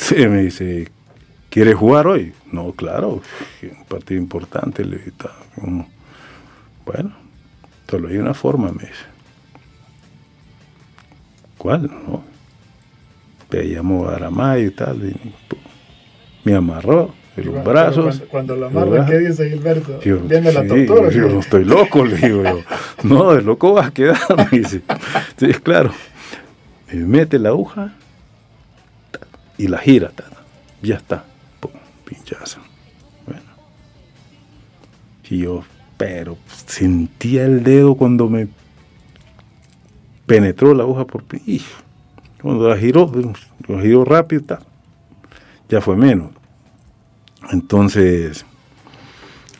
Sí, 0.00 0.26
me 0.26 0.42
dice, 0.42 0.88
¿quiere 1.50 1.74
jugar 1.74 2.06
hoy? 2.06 2.32
No, 2.50 2.72
claro, 2.72 3.20
un 3.62 3.84
partido 3.86 4.20
importante. 4.20 4.84
Le 4.84 4.98
bueno, 6.86 7.12
solo 7.88 8.08
hay 8.08 8.16
una 8.16 8.34
forma, 8.34 8.72
me 8.72 8.82
dice. 8.84 9.04
¿Cuál? 11.58 11.82
No? 11.82 12.24
Me 13.52 13.68
llamó 13.68 14.08
a 14.08 14.14
Aramay 14.16 14.66
y 14.66 14.70
tal, 14.70 15.04
y 15.04 15.34
me 16.44 16.54
amarró 16.54 17.12
en 17.36 17.46
los 17.52 17.62
brazos. 17.62 18.22
Cuando, 18.30 18.56
lo 18.56 18.66
amarra, 18.66 19.04
¿qué 19.04 19.18
dice 19.18 19.50
Gilberto? 19.50 20.00
Viene 20.02 20.50
la 20.50 20.66
tortura. 20.66 21.10
Yo 21.10 21.28
no 21.28 21.40
estoy 21.40 21.64
loco, 21.64 22.06
le 22.06 22.16
digo 22.16 22.42
yo. 22.42 22.60
No, 23.02 23.34
de 23.34 23.42
loco 23.42 23.74
vas 23.74 23.88
a 23.88 23.90
quedar, 23.92 24.18
me 24.50 24.58
dice. 24.58 24.80
Entonces, 25.30 25.60
claro, 25.60 25.92
me 26.90 27.04
mete 27.04 27.38
la 27.38 27.50
aguja 27.50 27.94
y 29.60 29.68
la 29.68 29.76
gira, 29.76 30.10
ya 30.80 30.94
está, 30.94 31.22
pum, 31.60 31.70
pinchazo. 32.06 32.60
Bueno. 33.26 33.42
Y 35.28 35.38
yo, 35.40 35.62
pero 35.98 36.38
sentía 36.66 37.44
el 37.44 37.62
dedo 37.62 37.94
cuando 37.94 38.30
me 38.30 38.48
penetró 40.24 40.72
la 40.72 40.84
aguja 40.84 41.04
por 41.04 41.24
cuando 42.40 42.70
la 42.70 42.78
giró, 42.78 43.12
la 43.68 43.82
giró 43.82 44.06
rápido, 44.06 44.58
ya 45.68 45.82
fue 45.82 45.94
menos. 45.94 46.30
Entonces, 47.52 48.46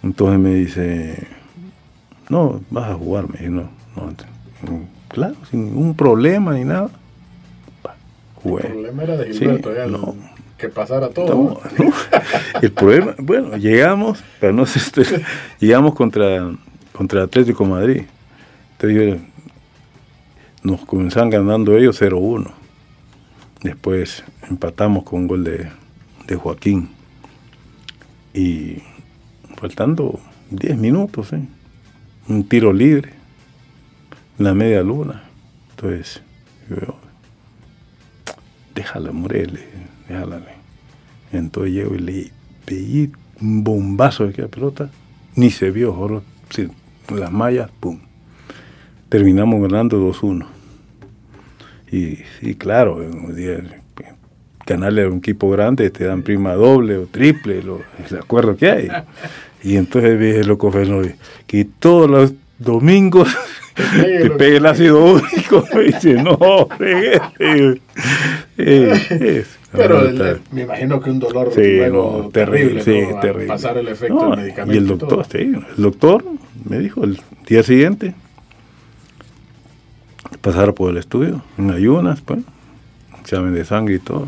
entonces 0.02 0.40
me 0.40 0.54
dice, 0.54 1.28
no, 2.30 2.62
vas 2.70 2.90
a 2.90 2.94
jugar, 2.94 3.28
me 3.28 3.38
dice, 3.38 3.50
no, 3.50 3.68
no, 3.96 4.14
claro, 5.08 5.34
sin 5.50 5.66
ningún 5.66 5.94
problema 5.94 6.54
ni 6.54 6.64
nada. 6.64 6.88
El 8.44 8.72
problema 8.72 9.02
era 9.02 9.16
de 9.16 9.32
Gilberto, 9.32 9.70
Sí, 9.70 9.76
ya, 9.76 9.84
el- 9.84 9.92
no. 9.92 10.14
que 10.58 10.68
pasara 10.68 11.08
todo. 11.10 11.28
No, 11.28 11.60
no. 11.84 11.92
El 12.62 12.72
problema, 12.72 13.14
bueno, 13.18 13.56
llegamos, 13.56 14.22
pero 14.40 14.52
no 14.52 14.66
sé, 14.66 14.78
este, 14.78 15.04
llegamos 15.58 15.94
contra, 15.94 16.50
contra 16.92 17.22
Atlético 17.22 17.64
Madrid. 17.64 18.02
Entonces 18.72 19.20
nos 20.62 20.84
comenzaban 20.84 21.30
ganando 21.30 21.76
ellos 21.76 22.00
0-1. 22.00 22.50
Después 23.62 24.24
empatamos 24.48 25.04
con 25.04 25.20
un 25.20 25.26
gol 25.28 25.44
de, 25.44 25.68
de 26.26 26.36
Joaquín. 26.36 26.90
Y 28.34 28.82
faltando 29.56 30.20
10 30.50 30.76
minutos, 30.76 31.32
¿eh? 31.32 31.42
un 32.28 32.44
tiro 32.48 32.72
libre 32.72 33.10
en 34.38 34.44
la 34.44 34.54
media 34.54 34.82
luna. 34.82 35.24
Entonces, 35.70 36.22
yo, 36.68 36.94
déjala, 38.80 39.12
Morele, 39.12 39.60
déjala. 40.08 40.40
Entonces 41.32 41.72
llego 41.72 41.94
y 41.94 41.98
le 41.98 42.30
pegué 42.64 43.10
un 43.40 43.62
bombazo 43.62 44.24
de 44.24 44.30
aquella 44.30 44.48
pelota, 44.48 44.90
ni 45.36 45.50
se 45.50 45.70
vio, 45.70 46.22
sí, 46.48 46.68
las 47.14 47.30
mallas, 47.30 47.70
pum. 47.78 48.00
Terminamos 49.08 49.60
ganando 49.60 50.00
2-1. 50.00 50.46
Y 51.92 52.18
sí, 52.38 52.54
claro, 52.54 53.04
ganarle 54.66 55.02
a 55.02 55.08
un 55.08 55.18
equipo 55.18 55.50
grande 55.50 55.90
te 55.90 56.04
dan 56.04 56.22
prima 56.22 56.54
doble 56.54 56.96
o 56.96 57.06
triple, 57.06 57.62
lo, 57.62 57.80
el 58.08 58.16
acuerdo 58.18 58.56
que 58.56 58.70
hay. 58.70 58.88
Y 59.62 59.76
entonces 59.76 60.18
dije, 60.18 60.44
loco 60.44 60.70
Fernando, 60.70 61.08
que 61.46 61.64
todos 61.64 62.08
los 62.08 62.32
domingos 62.58 63.28
te 63.74 64.30
pegue 64.30 64.56
el 64.56 64.66
ácido 64.66 65.04
úrico. 65.14 65.64
Y 65.80 65.84
dice, 65.92 66.14
no, 66.14 66.68
pegue. 66.78 67.20
eh, 68.58 69.44
Pero 69.72 70.00
no, 70.00 70.06
el- 70.08 70.20
está- 70.20 70.40
me 70.52 70.62
imagino 70.62 71.00
que 71.00 71.10
un 71.10 71.18
dolor 71.20 71.52
Sí, 71.54 71.76
luego 71.76 72.20
no, 72.24 72.28
terrible, 72.30 72.82
sí, 72.82 73.00
terrible. 73.20 73.46
pasar 73.46 73.78
el 73.78 73.88
efecto 73.88 74.30
del 74.30 74.36
medicamento. 74.40 74.74
Y 74.74 74.76
el 74.78 74.86
doctor, 74.86 75.26
sí, 75.30 75.38
el 75.38 75.82
doctor 75.82 76.24
me 76.68 76.78
dijo 76.78 77.04
el 77.04 77.20
día 77.46 77.62
siguiente, 77.62 78.14
pasar 80.40 80.74
por 80.74 80.90
el 80.90 80.96
estudio, 80.98 81.42
en 81.58 81.70
ayunas, 81.70 82.20
pues, 82.20 82.40
examen 83.20 83.54
de 83.54 83.64
sangre 83.64 83.94
y 83.96 83.98
todo. 83.98 84.26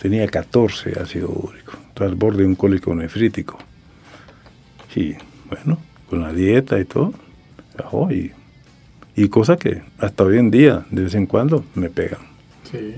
Tenía 0.00 0.26
14 0.26 0.98
ácido 1.00 1.28
úrico, 1.30 1.72
al 2.00 2.14
borde 2.14 2.38
de 2.42 2.46
un 2.46 2.54
cólico 2.54 2.94
nefrítico. 2.94 3.58
Y 4.94 5.14
bueno, 5.48 5.78
con 6.10 6.20
la 6.20 6.32
dieta 6.32 6.78
y 6.78 6.84
todo, 6.84 7.14
y, 8.10 8.32
y 9.16 9.28
cosas 9.28 9.58
que 9.58 9.82
hasta 9.98 10.24
hoy 10.24 10.38
en 10.38 10.50
día, 10.50 10.84
de 10.90 11.02
vez 11.02 11.14
en 11.14 11.26
cuando, 11.26 11.64
me 11.74 11.90
pegan. 11.90 12.20
Sí. 12.70 12.94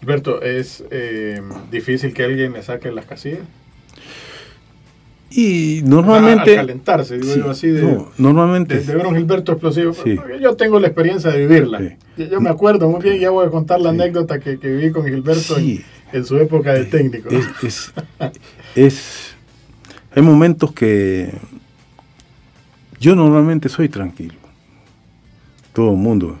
Gilberto, 0.00 0.42
¿es 0.42 0.84
eh, 0.90 1.40
difícil 1.70 2.12
que 2.12 2.24
alguien 2.24 2.52
le 2.52 2.62
saque 2.62 2.90
las 2.92 3.06
casillas? 3.06 3.40
Y 5.30 5.80
Al 5.80 5.90
normalmente... 5.90 6.54
calentarse, 6.54 7.18
digo 7.18 7.32
sí, 7.34 7.40
yo 7.40 7.50
así 7.50 7.68
de, 7.68 7.82
no, 7.82 8.12
normalmente... 8.18 8.76
de, 8.78 8.84
de 8.84 8.94
ver 8.94 9.06
un 9.06 9.16
Gilberto 9.16 9.52
explosivo. 9.52 9.92
Sí. 9.94 10.16
Yo 10.40 10.54
tengo 10.54 10.78
la 10.78 10.86
experiencia 10.88 11.30
de 11.30 11.46
vivirla. 11.46 11.78
Sí. 12.16 12.28
Yo, 12.30 12.40
me 12.40 12.50
acuerdo 12.50 12.88
muy 12.88 13.02
bien, 13.02 13.18
ya 13.18 13.30
voy 13.30 13.46
a 13.46 13.50
contar 13.50 13.80
la 13.80 13.90
Sí. 13.90 13.96
anécdota 14.00 14.38
que, 14.38 14.58
que 14.58 14.68
viví 14.68 14.92
con 14.92 15.04
Gilberto 15.04 15.56
en- 15.58 15.64
Sí. 15.64 15.84
en, 16.12 16.24
su 16.24 16.36
época 16.36 16.72
de 16.74 16.84
técnico. 16.84 17.30
Es, 17.30 17.46
es, 17.64 17.92
es- 18.76 19.34
hay 20.14 20.22
momentos 20.22 20.70
que 20.72 21.32
yo 23.00 23.14
normalmente 23.14 23.68
soy 23.68 23.88
tranquilo, 23.88 24.34
todo 25.72 25.90
el 25.90 25.96
mundo, 25.96 26.38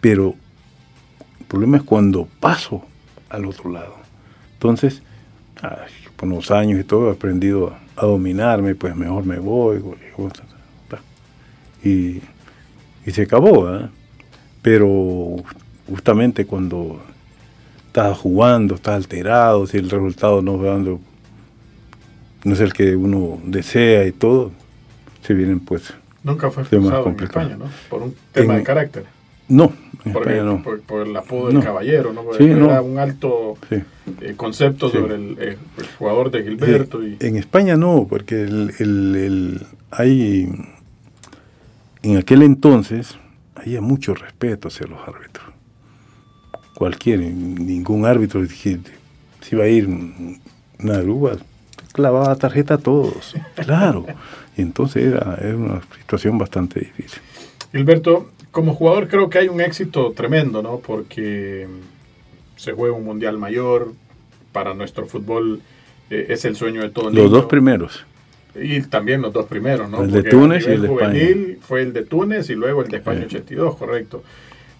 pero 0.00 0.34
el 1.40 1.46
problema 1.46 1.78
es 1.78 1.82
cuando 1.82 2.28
paso 2.40 2.84
al 3.28 3.46
otro 3.46 3.70
lado. 3.70 3.96
Entonces, 4.54 5.02
ay, 5.62 5.90
con 6.16 6.30
los 6.30 6.50
años 6.50 6.80
y 6.80 6.84
todo 6.84 7.08
he 7.08 7.12
aprendido 7.12 7.76
a, 7.96 8.06
dominarme, 8.06 8.74
pues 8.74 8.94
mejor 8.94 9.24
me 9.24 9.38
voy. 9.38 9.82
Y, 11.82 12.20
y 13.06 13.10
se 13.12 13.22
acabó, 13.22 13.64
¿verdad? 13.64 13.90
Pero 14.62 15.36
justamente 15.88 16.44
cuando 16.46 17.00
estás 17.86 18.18
jugando, 18.18 18.74
estás 18.74 18.96
alterado, 18.96 19.66
si 19.66 19.78
el 19.78 19.88
resultado 19.88 20.42
no, 20.42 20.58
no 20.58 22.52
es 22.52 22.60
el 22.60 22.72
que 22.72 22.94
uno 22.94 23.40
desea 23.44 24.06
y 24.06 24.12
todo, 24.12 24.52
se 25.26 25.34
vienen 25.34 25.60
pues... 25.60 25.92
Nunca 26.22 26.50
fue 26.50 26.62
expulsado 26.64 26.98
en 26.98 27.04
complicado. 27.04 27.46
España, 27.48 27.64
¿no? 27.64 27.70
Por 27.88 28.02
un 28.02 28.14
tema 28.32 28.54
En- 28.54 28.58
de 28.60 28.64
carácter. 28.64 29.04
No, 29.48 29.72
en 30.04 30.12
Por, 30.12 30.22
España 30.22 30.38
el, 30.40 30.46
no. 30.46 30.62
por, 30.62 30.80
por 30.80 31.06
el 31.06 31.16
apodo 31.16 31.46
del 31.46 31.54
No. 31.56 31.62
caballero, 31.62 32.12
¿no? 32.12 32.22
Sí, 32.36 32.46
no. 32.46 32.66
era 32.66 32.82
un 32.82 32.98
alto 32.98 33.56
Sí. 33.68 33.76
eh, 34.22 34.34
concepto 34.36 34.90
Sí. 34.90 34.98
sobre 34.98 35.14
el, 35.14 35.36
eh, 35.40 35.56
el 35.78 35.86
jugador 35.98 36.32
de 36.32 36.42
Gilberto. 36.42 37.02
y, 37.06 37.16
En 37.20 37.36
España 37.36 37.76
no, 37.76 38.06
porque 38.10 38.42
el, 38.42 39.64
hay, 39.92 40.48
en 42.02 42.16
aquel 42.16 42.42
entonces 42.42 43.16
había 43.54 43.80
mucho 43.80 44.14
respeto 44.14 44.66
hacia 44.68 44.86
los 44.88 44.98
árbitros. 45.06 45.46
Cualquier, 46.74 47.20
ningún 47.20 48.04
árbitro 48.04 48.42
dije, 48.42 48.80
si 49.42 49.54
iba 49.54 49.64
a 49.64 49.68
ir 49.68 49.86
una 49.88 50.98
grúa, 51.00 51.36
clavaba 51.96 52.36
tarjeta 52.36 52.74
a 52.74 52.78
todos, 52.78 53.34
claro. 53.54 54.04
Y 54.56 54.62
entonces 54.62 55.04
era, 55.12 55.38
era 55.40 55.56
una 55.56 55.80
situación 55.98 56.36
bastante 56.38 56.80
difícil. 56.80 57.20
Gilberto, 57.72 58.30
como 58.50 58.74
jugador 58.74 59.08
creo 59.08 59.28
que 59.30 59.38
hay 59.38 59.48
un 59.48 59.60
éxito 59.60 60.12
tremendo, 60.12 60.62
¿no? 60.62 60.78
Porque 60.78 61.66
mm, 61.68 62.58
se 62.60 62.72
juega 62.72 62.94
un 62.94 63.04
mundial 63.04 63.38
mayor, 63.38 63.92
para 64.52 64.72
nuestro 64.74 65.06
fútbol 65.06 65.60
eh, 66.10 66.26
es 66.30 66.44
el 66.44 66.56
sueño 66.56 66.80
de 66.82 66.88
todo 66.90 67.06
Los 67.06 67.14
niño. 67.14 67.28
dos 67.28 67.44
primeros. 67.46 68.04
Y 68.54 68.80
también 68.82 69.20
los 69.20 69.32
dos 69.32 69.46
primeros, 69.46 69.90
¿no? 69.90 70.02
El 70.02 70.10
de 70.10 70.18
Porque 70.22 70.30
Túnez 70.30 70.66
nivel 70.66 70.72
y 70.72 70.74
el 70.74 70.82
de 70.82 70.94
España. 70.94 71.58
Fue 71.60 71.82
el 71.82 71.92
de 71.92 72.02
Túnez 72.04 72.48
y 72.50 72.54
luego 72.54 72.82
el 72.82 72.88
de 72.88 72.96
España 72.98 73.20
Eh. 73.22 73.26
82, 73.26 73.76
correcto. 73.76 74.22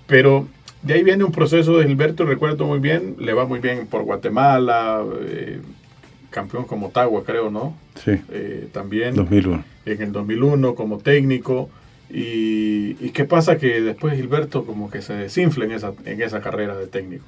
Pero 0.07 0.49
de 0.83 0.95
ahí 0.95 1.03
viene 1.03 1.25
un 1.25 1.33
proceso 1.33 1.77
de 1.77 1.87
Gilberto, 1.87 2.25
recuerdo 2.25 2.65
muy 2.67 2.79
bien, 2.79 3.17
le 3.19 3.35
va 3.35 3.45
muy 3.45 3.59
bien 3.59 3.87
por 3.87 4.05
Guatemala, 4.05 5.03
eh, 5.27 5.61
campeón 6.37 6.65
como 6.67 6.91
Tagua, 6.91 7.25
creo, 7.25 7.51
¿no? 7.51 7.75
Sí, 8.05 8.13
Eh, 8.31 8.69
también 8.73 9.15
2001. 9.17 9.65
en 9.87 10.03
el 10.03 10.13
2001 10.13 10.75
como 10.75 10.99
técnico. 10.99 11.69
Y, 12.11 12.97
y 13.05 13.11
qué 13.13 13.25
pasa 13.25 13.57
que 13.59 13.81
después 13.81 14.15
Gilberto 14.15 14.65
como 14.65 14.89
que 14.91 15.01
se 15.03 15.15
desinfla 15.15 15.65
en 15.65 15.73
esa, 15.73 15.93
en 16.05 16.23
esa 16.23 16.41
carrera 16.41 16.77
de 16.77 16.87
técnico. 16.87 17.25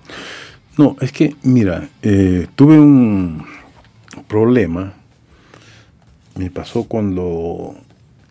No, 0.76 0.94
es 1.00 1.10
que, 1.10 1.34
mira, 1.42 1.88
eh, 2.02 2.46
tuve 2.54 2.78
un 2.78 3.44
problema. 4.28 4.92
Me 6.36 6.50
pasó 6.50 6.84
cuando 6.84 7.74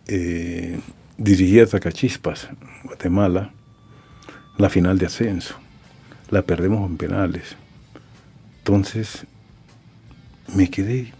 eh, 0.07 0.79
dirigí 1.17 1.59
a 1.59 1.67
Zacachispas, 1.67 2.47
Guatemala, 2.85 3.51
la 4.57 4.69
final 4.69 4.97
de 4.99 5.07
ascenso. 5.07 5.55
La 6.29 6.43
perdemos 6.43 6.89
en 6.89 6.95
penales. 6.97 7.57
Entonces, 8.59 9.25
me 10.53 10.69
quedé, 10.69 11.13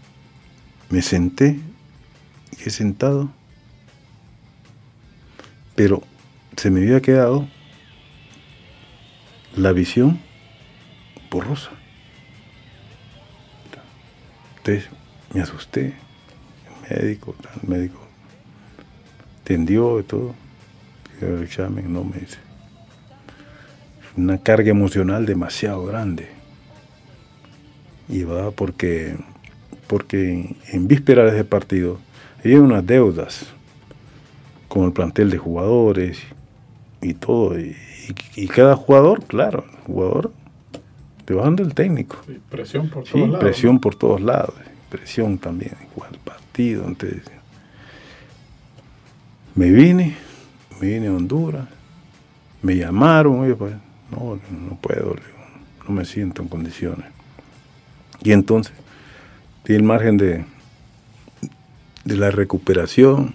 me 0.90 1.02
senté, 1.02 1.58
he 2.64 2.70
sentado, 2.70 3.30
pero 5.74 6.02
se 6.56 6.70
me 6.70 6.80
había 6.80 7.00
quedado 7.00 7.48
la 9.56 9.72
visión 9.72 10.18
borrosa. 11.30 11.70
Entonces 14.58 14.88
me 15.32 15.40
asusté. 15.40 15.94
El 16.88 16.96
médico, 16.98 17.34
el 17.62 17.68
médico 17.68 18.08
tendió 19.44 20.00
y 20.00 20.02
todo. 20.02 20.34
El 21.20 21.42
examen, 21.42 21.92
no 21.92 22.04
me 22.04 22.18
dice. 22.18 22.38
Una 24.16 24.38
carga 24.38 24.70
emocional 24.70 25.26
demasiado 25.26 25.84
grande. 25.84 26.37
Y 28.08 28.22
va 28.24 28.50
porque, 28.50 29.16
porque 29.86 30.56
en 30.72 30.88
vísperas 30.88 31.30
de 31.32 31.38
ese 31.38 31.44
partido 31.44 31.98
había 32.44 32.60
unas 32.60 32.86
deudas 32.86 33.46
con 34.68 34.84
el 34.84 34.92
plantel 34.92 35.30
de 35.30 35.38
jugadores 35.38 36.18
y 37.02 37.14
todo. 37.14 37.58
Y, 37.58 37.76
y- 38.36 38.44
y 38.44 38.48
cada 38.48 38.76
jugador, 38.76 39.24
claro, 39.24 39.64
el 39.70 39.84
jugador 39.84 40.32
te 41.24 41.34
bajan 41.34 41.56
del 41.56 41.74
técnico. 41.74 42.16
Sí, 42.26 42.38
presión 42.50 42.88
por 42.88 43.04
Sí, 43.04 43.12
todos 43.12 43.28
lados. 43.28 43.40
presión 43.44 43.74
¿no? 43.74 43.80
por 43.82 43.94
todos 43.96 44.20
lados, 44.22 44.54
presión 44.88 45.36
también, 45.38 45.72
igual 45.92 46.18
partido. 46.24 46.86
Entonces, 46.86 47.22
me 49.54 49.70
vine, 49.70 50.16
me 50.80 50.88
vine 50.88 51.08
a 51.08 51.12
Honduras, 51.12 51.66
me 52.62 52.76
llamaron, 52.76 53.40
oye, 53.40 53.54
pues, 53.54 53.74
no, 54.10 54.38
no 54.66 54.76
puedo, 54.80 55.16
no 55.86 55.94
me 55.94 56.04
siento 56.04 56.42
en 56.42 56.48
condiciones. 56.48 57.06
Y 58.22 58.32
entonces, 58.32 58.72
di 59.64 59.74
el 59.74 59.82
margen 59.82 60.16
de, 60.16 60.44
de 62.04 62.16
la 62.16 62.30
recuperación 62.30 63.34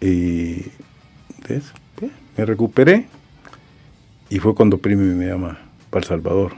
y 0.00 0.64
me 2.36 2.44
recuperé 2.44 3.06
y 4.28 4.38
fue 4.38 4.54
cuando 4.54 4.78
Primi 4.78 5.14
me 5.14 5.26
llama 5.26 5.58
para 5.90 6.02
El 6.02 6.08
Salvador. 6.08 6.54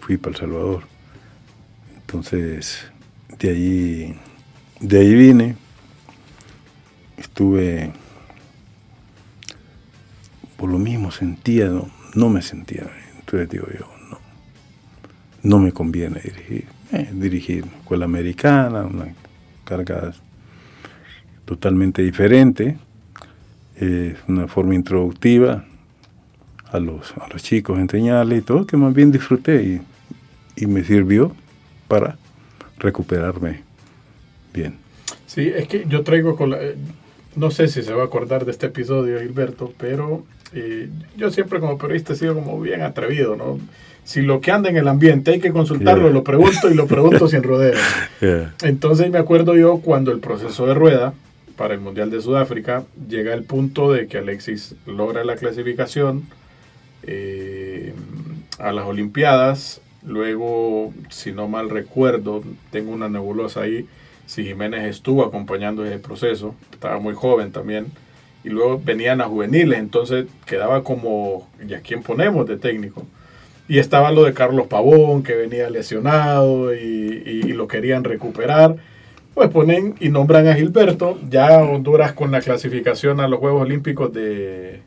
fui 0.00 0.16
para 0.16 0.34
El 0.34 0.40
Salvador. 0.40 0.84
Entonces, 1.96 2.86
de 3.38 3.50
ahí, 3.50 4.20
de 4.80 5.00
ahí 5.00 5.14
vine, 5.14 5.56
estuve, 7.16 7.92
por 10.56 10.70
lo 10.70 10.78
mismo 10.78 11.10
sentía, 11.10 11.68
no, 12.14 12.28
me 12.28 12.40
sentía, 12.40 12.88
entonces 13.18 13.48
digo 13.48 13.66
yo, 13.76 13.86
no, 15.44 15.58
me 15.58 15.72
conviene 15.72 16.20
dirigir, 16.20 16.64
eh, 16.92 17.08
dirigir 17.12 17.64
escuela 17.80 18.06
americana, 18.06 18.82
una 18.82 19.14
carga 19.64 20.12
totalmente 21.44 22.02
diferente, 22.02 22.76
eh, 23.76 24.16
una 24.26 24.48
forma 24.48 24.74
introductiva 24.74 25.64
a 26.72 26.80
los, 26.80 27.12
a 27.18 27.28
los 27.28 27.42
chicos, 27.42 27.78
enseñarles 27.78 28.40
y 28.40 28.42
todo, 28.42 28.66
que 28.66 28.76
más 28.76 28.92
bien 28.92 29.12
disfruté 29.12 29.62
y, 29.62 29.80
y 30.56 30.66
me 30.66 30.82
sirvió 30.82 31.32
para 31.86 32.16
recuperarme 32.78 33.62
bien. 34.52 34.76
Sí, 35.26 35.52
es 35.54 35.68
que 35.68 35.84
yo 35.86 36.02
traigo 36.02 36.36
con 36.36 36.50
la, 36.50 36.62
eh, 36.62 36.76
no 37.36 37.50
sé 37.50 37.68
si 37.68 37.82
se 37.82 37.92
va 37.92 38.02
a 38.02 38.06
acordar 38.06 38.44
de 38.44 38.52
este 38.52 38.66
episodio, 38.66 39.20
Gilberto, 39.20 39.72
pero 39.76 40.24
eh, 40.52 40.88
yo 41.16 41.30
siempre 41.30 41.60
como 41.60 41.78
periodista 41.78 42.12
he 42.12 42.16
sido 42.16 42.34
como 42.34 42.60
bien 42.60 42.82
atrevido, 42.82 43.36
¿no? 43.36 43.58
Si 44.04 44.22
lo 44.22 44.40
que 44.40 44.50
anda 44.50 44.68
en 44.68 44.76
el 44.76 44.86
ambiente 44.86 45.32
hay 45.32 45.40
que 45.40 45.52
consultarlo, 45.52 46.10
lo 46.10 46.22
pregunto 46.22 46.70
y 46.70 46.74
lo 46.74 46.86
pregunto 46.86 47.26
sin 47.28 47.42
rodeo. 47.42 47.78
Entonces 48.62 49.10
me 49.10 49.18
acuerdo 49.18 49.56
yo 49.56 49.78
cuando 49.78 50.12
el 50.12 50.20
proceso 50.20 50.66
de 50.66 50.74
rueda 50.74 51.14
para 51.56 51.74
el 51.74 51.80
Mundial 51.80 52.10
de 52.10 52.20
Sudáfrica 52.20 52.84
llega 53.08 53.32
el 53.32 53.44
punto 53.44 53.92
de 53.92 54.06
que 54.06 54.18
Alexis 54.18 54.74
logra 54.86 55.24
la 55.24 55.36
clasificación 55.36 56.24
eh, 57.04 57.94
a 58.58 58.72
las 58.72 58.86
Olimpiadas 58.86 59.80
Luego, 60.06 60.92
si 61.08 61.32
no 61.32 61.48
mal 61.48 61.70
recuerdo, 61.70 62.42
tengo 62.70 62.92
una 62.92 63.08
nebulosa 63.08 63.62
ahí, 63.62 63.86
si 64.26 64.44
Jiménez 64.44 64.84
estuvo 64.84 65.24
acompañando 65.24 65.84
ese 65.84 65.98
proceso, 65.98 66.54
estaba 66.72 66.98
muy 66.98 67.14
joven 67.14 67.52
también, 67.52 67.86
y 68.44 68.50
luego 68.50 68.78
venían 68.84 69.22
a 69.22 69.24
juveniles, 69.24 69.78
entonces 69.78 70.26
quedaba 70.44 70.84
como, 70.84 71.48
¿y 71.66 71.72
a 71.72 71.80
quién 71.80 72.02
ponemos 72.02 72.46
de 72.46 72.58
técnico? 72.58 73.06
Y 73.68 73.78
estaba 73.78 74.12
lo 74.12 74.24
de 74.24 74.34
Carlos 74.34 74.66
Pavón, 74.66 75.22
que 75.22 75.34
venía 75.34 75.70
lesionado 75.70 76.74
y, 76.74 76.78
y 76.78 77.52
lo 77.52 77.66
querían 77.66 78.04
recuperar. 78.04 78.76
Pues 79.32 79.50
ponen 79.50 79.94
y 80.00 80.10
nombran 80.10 80.46
a 80.46 80.54
Gilberto, 80.54 81.18
ya 81.28 81.62
Honduras 81.62 82.12
con 82.12 82.30
la 82.30 82.40
clasificación 82.40 83.20
a 83.20 83.26
los 83.26 83.40
Juegos 83.40 83.62
Olímpicos 83.62 84.12
de, 84.12 84.80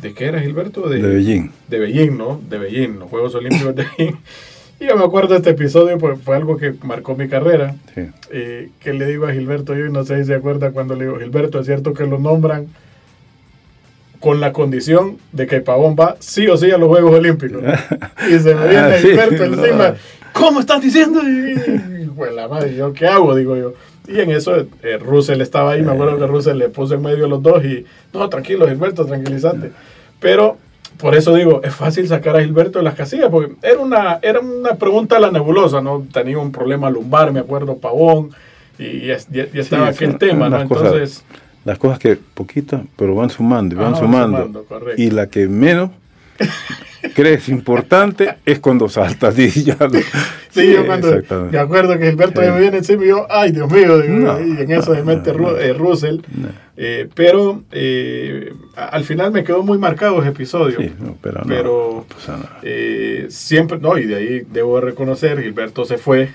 ¿De 0.00 0.14
qué 0.14 0.26
era 0.26 0.40
Gilberto? 0.40 0.88
De, 0.88 1.02
de 1.02 1.14
Beijing. 1.14 1.50
De 1.68 1.78
Beijing, 1.80 2.16
¿no? 2.16 2.40
De 2.48 2.58
Beijing, 2.58 2.98
los 3.00 3.08
Juegos 3.08 3.34
Olímpicos 3.34 3.74
de 3.74 3.84
Beijing. 3.84 4.16
Y 4.80 4.86
yo 4.86 4.96
me 4.96 5.04
acuerdo 5.04 5.30
de 5.30 5.38
este 5.38 5.50
episodio, 5.50 5.98
pues 5.98 6.20
fue 6.20 6.36
algo 6.36 6.56
que 6.56 6.72
marcó 6.82 7.16
mi 7.16 7.28
carrera. 7.28 7.74
Sí. 7.94 8.02
Eh, 8.30 8.70
que 8.78 8.92
le 8.92 9.06
digo 9.06 9.26
a 9.26 9.32
Gilberto, 9.32 9.74
yo 9.74 9.88
no 9.88 10.04
sé 10.04 10.18
si 10.18 10.26
se 10.26 10.34
acuerda 10.36 10.70
cuando 10.70 10.94
le 10.94 11.06
digo, 11.06 11.18
Gilberto, 11.18 11.58
es 11.58 11.66
cierto 11.66 11.94
que 11.94 12.06
lo 12.06 12.18
nombran 12.18 12.68
con 14.20 14.40
la 14.40 14.52
condición 14.52 15.18
de 15.32 15.46
que 15.46 15.60
Pavón 15.60 15.96
va 15.98 16.16
sí 16.18 16.48
o 16.48 16.56
sí 16.56 16.70
a 16.70 16.78
los 16.78 16.88
Juegos 16.88 17.14
Olímpicos. 17.14 17.62
y 18.28 18.38
se 18.38 18.54
me 18.54 18.68
viene 18.68 18.78
ah, 18.94 18.98
Gilberto 18.98 19.44
encima, 19.44 19.94
¿cómo 20.32 20.60
estás 20.60 20.82
diciendo? 20.82 21.20
Y, 21.22 22.08
pues 22.16 22.34
la 22.34 22.48
madre, 22.48 22.74
¿yo 22.74 22.92
qué 22.92 23.06
hago? 23.06 23.34
Digo 23.34 23.56
yo. 23.56 23.74
Y 24.08 24.20
en 24.20 24.30
eso 24.30 24.56
eh, 24.82 24.98
Russell 24.98 25.40
estaba 25.40 25.72
ahí, 25.72 25.82
me 25.82 25.92
acuerdo 25.92 26.18
que 26.18 26.26
Russell 26.26 26.56
le 26.56 26.68
puso 26.70 26.94
en 26.94 27.02
medio 27.02 27.26
a 27.26 27.28
los 27.28 27.42
dos 27.42 27.64
y, 27.64 27.84
no, 28.12 28.28
tranquilo, 28.28 28.66
Gilberto, 28.66 29.04
tranquilizante. 29.04 29.70
Pero 30.18 30.56
por 30.96 31.14
eso 31.14 31.34
digo, 31.34 31.60
es 31.62 31.74
fácil 31.74 32.08
sacar 32.08 32.36
a 32.36 32.40
Gilberto 32.40 32.78
de 32.78 32.84
las 32.84 32.94
casillas, 32.94 33.28
porque 33.30 33.54
era 33.62 33.78
una, 33.78 34.18
era 34.22 34.40
una 34.40 34.74
pregunta 34.74 35.18
a 35.18 35.20
la 35.20 35.30
nebulosa, 35.30 35.80
¿no? 35.80 36.06
Tenía 36.12 36.38
un 36.38 36.50
problema 36.50 36.90
lumbar, 36.90 37.32
me 37.32 37.40
acuerdo, 37.40 37.76
Pavón, 37.76 38.30
y 38.78 39.06
ya, 39.06 39.18
estaba 39.54 39.88
aquel 39.88 40.18
tema, 40.18 40.48
¿no? 40.48 40.60
Entonces... 40.60 41.24
las 41.68 41.78
cosas 41.78 41.98
que 41.98 42.16
poquitas, 42.16 42.80
pero 42.96 43.14
van 43.14 43.28
sumando 43.28 43.74
y 43.74 43.78
van 43.78 43.94
sumando. 43.94 44.64
y 44.96 45.10
la 45.10 45.26
que 45.26 45.46
menos 45.48 45.90
crees 47.14 47.50
importante 47.50 48.36
es 48.46 48.58
cuando 48.58 48.88
saltas. 48.88 49.38
Y 49.38 49.64
ya 49.64 49.76
sí, 50.48 50.72
yo 50.72 50.86
cuando 50.86 51.14
me 51.52 51.58
acuerdo 51.58 51.98
que 51.98 52.06
Gilberto 52.06 52.40
me 52.40 52.58
viene 52.58 52.78
encima 52.78 53.04
y 53.04 53.08
yo, 53.08 53.26
ay 53.28 53.52
Dios 53.52 53.70
mío, 53.70 54.02
y 54.02 54.62
en 54.62 54.72
eso 54.72 54.94
se 54.94 55.02
mete 55.02 55.30
eh, 55.30 55.74
Russell. 55.74 56.20
Eh, 56.78 57.06
pero 57.14 57.62
eh, 57.70 58.54
al 58.74 59.04
final 59.04 59.30
me 59.30 59.44
quedó 59.44 59.62
muy 59.62 59.76
marcado 59.76 60.20
ese 60.20 60.30
episodio. 60.30 60.78
pero, 61.20 61.44
pero 61.46 62.06
siempre, 63.28 63.78
no, 63.78 63.98
y 63.98 64.06
de 64.06 64.14
ahí 64.16 64.46
debo 64.50 64.80
reconocer, 64.80 65.42
Gilberto 65.42 65.84
se 65.84 65.98
fue, 65.98 66.30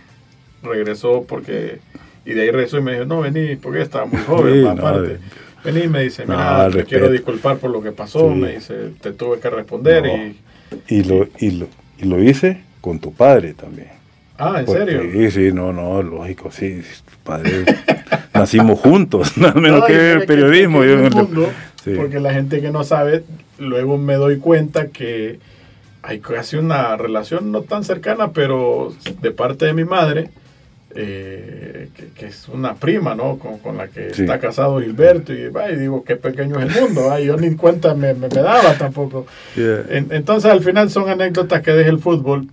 regresó 0.61 1.25
porque, 1.27 1.79
y 2.25 2.33
de 2.33 2.41
ahí 2.41 2.51
regresó 2.51 2.77
y 2.77 2.81
me 2.81 2.93
dijo, 2.93 3.05
no, 3.05 3.21
vení, 3.21 3.55
porque 3.55 3.81
estaba 3.81 4.05
muy 4.05 4.21
joven, 4.21 4.67
aparte. 4.67 5.17
Vení, 5.63 5.87
me 5.87 6.03
dice, 6.03 6.25
mira, 6.25 6.69
te 6.69 6.83
quiero 6.83 7.09
disculpar 7.09 7.57
por 7.57 7.71
lo 7.71 7.81
que 7.81 7.91
pasó, 7.91 8.29
me 8.29 8.55
dice, 8.55 8.91
te 9.01 9.13
tuve 9.13 9.39
que 9.39 9.49
responder 9.49 10.05
y 10.05 10.37
y 10.87 11.03
lo, 11.03 11.27
y 11.39 11.51
lo, 11.51 11.67
y 11.97 12.05
lo 12.05 12.21
hice 12.21 12.61
con 12.81 12.99
tu 12.99 13.13
padre 13.13 13.53
también. 13.53 13.89
Ah, 14.37 14.59
¿en 14.59 14.67
serio? 14.67 15.01
Sí, 15.11 15.31
sí, 15.31 15.51
no, 15.53 15.71
no, 15.71 16.01
lógico, 16.01 16.51
sí. 16.51 16.81
Padre, 17.23 17.65
nacimos 18.33 18.79
juntos, 18.79 19.37
nada 19.37 19.53
menos 19.59 19.85
que 19.85 20.13
el 20.13 20.25
periodismo. 20.25 20.81
Porque 21.95 22.19
la 22.19 22.33
gente 22.33 22.61
que 22.61 22.71
no 22.71 22.83
sabe, 22.83 23.23
luego 23.59 23.97
me 23.97 24.15
doy 24.15 24.37
cuenta 24.37 24.87
que 24.87 25.39
hay 26.01 26.19
casi 26.19 26.57
una 26.57 26.97
relación 26.97 27.51
no 27.51 27.61
tan 27.61 27.83
cercana, 27.83 28.31
pero 28.31 28.93
de 29.21 29.31
parte 29.31 29.65
de 29.65 29.73
mi 29.73 29.85
madre, 29.85 30.29
eh, 30.95 31.89
que, 32.15 32.27
es 32.27 32.47
una 32.49 32.75
prima, 32.75 33.15
¿no? 33.15 33.39
Con, 33.39 33.77
la 33.77 33.87
que 33.87 34.09
está 34.09 34.39
casado 34.39 34.79
Gilberto, 34.79 35.33
y, 35.33 35.49
digo, 35.77 36.03
qué 36.03 36.15
pequeño 36.15 36.59
es 36.59 36.75
el 36.75 36.81
mundo, 36.81 37.17
yo 37.19 37.35
ni 37.37 37.55
cuenta 37.55 37.95
me, 37.95 38.13
me, 38.13 38.29
daba 38.29 38.77
tampoco. 38.77 39.25
entonces, 39.55 40.51
al 40.51 40.61
final 40.61 40.89
son 40.91 41.09
anécdotas 41.09 41.61
que 41.61 41.71
deja 41.71 41.89
el 41.89 41.99
fútbol, 41.99 42.47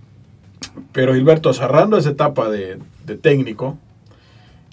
pero 0.91 1.13
Gilberto, 1.13 1.53
cerrando 1.53 1.97
esa 1.97 2.09
etapa 2.09 2.49
de, 2.49 2.79
técnico, 3.21 3.77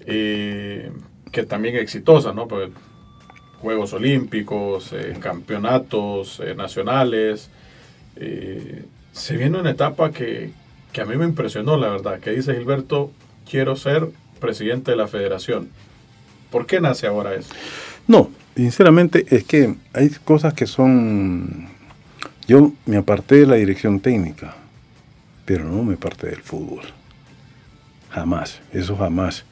eh, 0.07 0.91
que 1.31 1.43
también 1.45 1.77
exitosa, 1.77 2.33
¿no? 2.33 2.49
Juegos 3.61 3.93
Olímpicos, 3.93 4.93
eh, 4.93 5.17
campeonatos 5.21 6.41
nacionales, 6.57 7.51
se 8.17 9.37
viene 9.37 9.59
una 9.59 9.71
etapa 9.71 10.11
que, 10.11 10.53
que 10.93 11.01
a 11.03 11.05
mí 11.05 11.17
me 11.17 11.25
impresionó, 11.25 11.77
la 11.77 11.89
verdad, 11.89 12.19
que 12.21 12.31
dice 12.31 12.55
Gilberto, 12.55 13.11
quiero 13.49 13.77
ser 13.77 14.09
presidente 14.41 14.91
de 14.91 14.97
la 14.97 15.09
federación. 15.09 15.69
¿Por 16.51 16.67
qué 16.67 16.81
nace 16.81 17.07
ahora 17.07 17.35
eso? 17.35 17.53
No, 18.07 18.31
sinceramente 18.57 19.27
es 19.29 19.45
que 19.45 19.75
hay 19.93 20.11
cosas 20.25 20.55
que 20.55 20.67
son... 20.67 21.69
Yo 22.47 22.73
me 22.87 22.97
aparté 22.97 23.37
de 23.37 23.47
la 23.47 23.57
dirección 23.57 24.01
técnica, 24.01 24.57
pero 25.45 25.65
no 25.65 25.83
me 25.83 25.95
aparté 25.95 26.29
del 26.29 26.43
fútbol. 26.43 26.85
Jamás, 28.11 28.61
eso 28.73 28.97
jamás. 28.97 29.45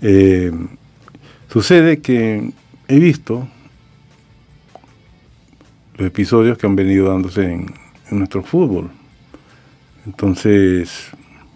Eh, 0.00 0.50
sucede 1.52 2.00
que 2.00 2.50
he 2.88 2.98
visto 2.98 3.46
los 5.96 6.06
episodios 6.06 6.56
que 6.56 6.66
han 6.66 6.76
venido 6.76 7.08
dándose 7.10 7.44
en, 7.44 7.74
en 8.10 8.18
nuestro 8.18 8.42
fútbol. 8.42 8.90
Entonces, 10.06 11.10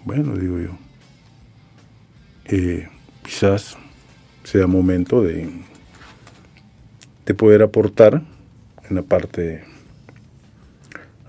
bueno, 0.04 0.36
digo 0.36 0.60
yo, 0.60 0.83
eh, 2.46 2.88
quizás 3.22 3.76
sea 4.42 4.66
momento 4.66 5.22
de, 5.22 5.48
de 7.26 7.34
poder 7.34 7.62
aportar 7.62 8.22
en 8.88 8.96
la 8.96 9.02
parte 9.02 9.64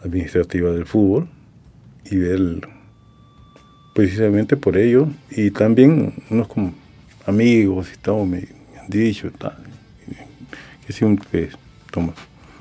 administrativa 0.04 0.72
del 0.72 0.86
fútbol 0.86 1.28
y 2.10 2.18
ver 2.18 2.68
precisamente 3.94 4.58
por 4.58 4.78
ello 4.78 5.08
y 5.32 5.52
también 5.52 6.14
unos 6.30 6.48
amigos 7.26 7.88
y 7.94 7.98
todo 7.98 8.26
me, 8.26 8.48
han 8.80 8.90
dicho 8.90 9.32
que 10.86 10.94
siempre 10.94 11.50
tomas, 11.92 12.16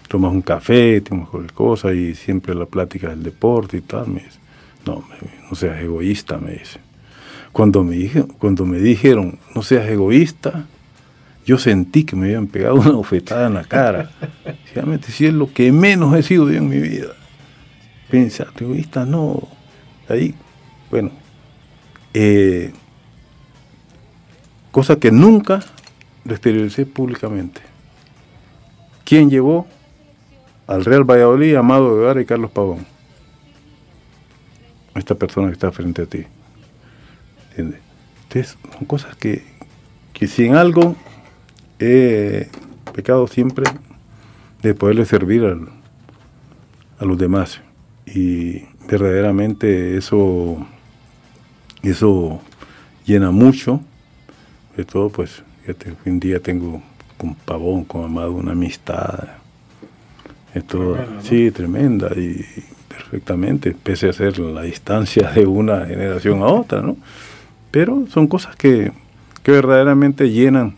tomas 0.08 0.32
un 0.32 0.42
café, 0.42 1.00
tomas 1.00 1.28
cualquier 1.28 1.52
cosa 1.52 1.92
y 1.92 2.14
siempre 2.14 2.54
la 2.54 2.66
plática 2.66 3.10
del 3.10 3.22
deporte 3.22 3.78
y 3.78 3.80
tal, 3.80 4.06
me 4.08 4.20
dice, 4.20 4.38
no, 4.86 5.04
no 5.50 5.56
seas 5.56 5.82
egoísta, 5.82 6.38
me 6.38 6.52
dice. 6.52 6.83
Cuando 7.54 7.82
me, 7.82 7.96
dijeron, 8.78 9.38
no 9.54 9.62
seas 9.62 9.88
egoísta, 9.88 10.66
yo 11.46 11.56
sentí 11.56 12.04
que 12.04 12.14
me 12.14 12.26
habían 12.26 12.48
pegado 12.48 12.74
una 12.74 12.90
bofetada 12.90 13.46
en 13.46 13.54
la 13.54 13.64
cara. 13.64 14.10
Realmente, 14.74 15.10
si 15.10 15.24
es 15.24 15.32
lo 15.32 15.50
que 15.50 15.72
menos 15.72 16.14
he 16.14 16.22
sido 16.22 16.50
yo 16.50 16.58
en 16.58 16.68
mi 16.68 16.78
vida. 16.78 17.14
Pensar, 18.10 18.48
egoísta, 18.58 19.06
no. 19.06 19.48
Ahí, 20.08 20.34
bueno, 20.90 21.10
eh, 22.12 22.72
cosa 24.70 24.96
que 24.96 25.10
nunca 25.10 25.60
lo 26.24 26.32
exterioricé 26.34 26.84
públicamente. 26.84 27.62
¿Quién 29.04 29.30
llevó 29.30 29.66
al 30.66 30.84
Real 30.84 31.04
Valladolid, 31.04 31.56
Amado 31.56 31.96
Guevara 31.96 32.20
y 32.20 32.24
Carlos 32.24 32.50
Pavón. 32.50 32.86
Esta 34.94 35.14
persona 35.14 35.48
que 35.48 35.54
está 35.54 35.72
frente 35.72 36.02
a 36.02 36.06
ti. 36.06 36.24
¿Entiendes? 37.56 37.80
Entonces, 38.24 38.58
son 38.76 38.86
cosas 38.86 39.14
que, 39.16 39.44
que 40.12 40.26
si 40.26 40.46
en 40.46 40.56
algo 40.56 40.96
he 41.78 42.48
pecado 42.92 43.26
siempre 43.28 43.64
de 44.62 44.74
poderle 44.74 45.04
servir 45.04 45.44
a 45.44 47.04
los 47.04 47.18
demás. 47.18 47.60
Y 48.06 48.64
verdaderamente 48.88 49.96
eso, 49.96 50.66
eso 51.82 52.40
llena 53.04 53.30
mucho. 53.30 53.80
De 54.76 54.84
todo, 54.84 55.10
pues, 55.10 55.44
hoy 55.68 55.94
en 56.06 56.18
día 56.18 56.40
tengo 56.40 56.82
con 57.16 57.34
Pavón, 57.34 57.84
con 57.84 58.04
Amado, 58.04 58.32
una 58.32 58.52
amistad. 58.52 59.28
Esto, 60.54 60.96
Sí, 61.22 61.50
tremenda 61.50 62.08
y 62.16 62.44
perfectamente, 62.88 63.74
pese 63.80 64.08
a 64.08 64.12
ser 64.12 64.38
la 64.38 64.62
distancia 64.62 65.30
de 65.30 65.46
una 65.46 65.86
generación 65.86 66.42
a 66.42 66.46
otra, 66.46 66.80
¿no? 66.80 66.96
Pero 67.74 68.06
son 68.06 68.28
cosas 68.28 68.54
que, 68.54 68.92
que 69.42 69.50
verdaderamente 69.50 70.30
llenan 70.30 70.76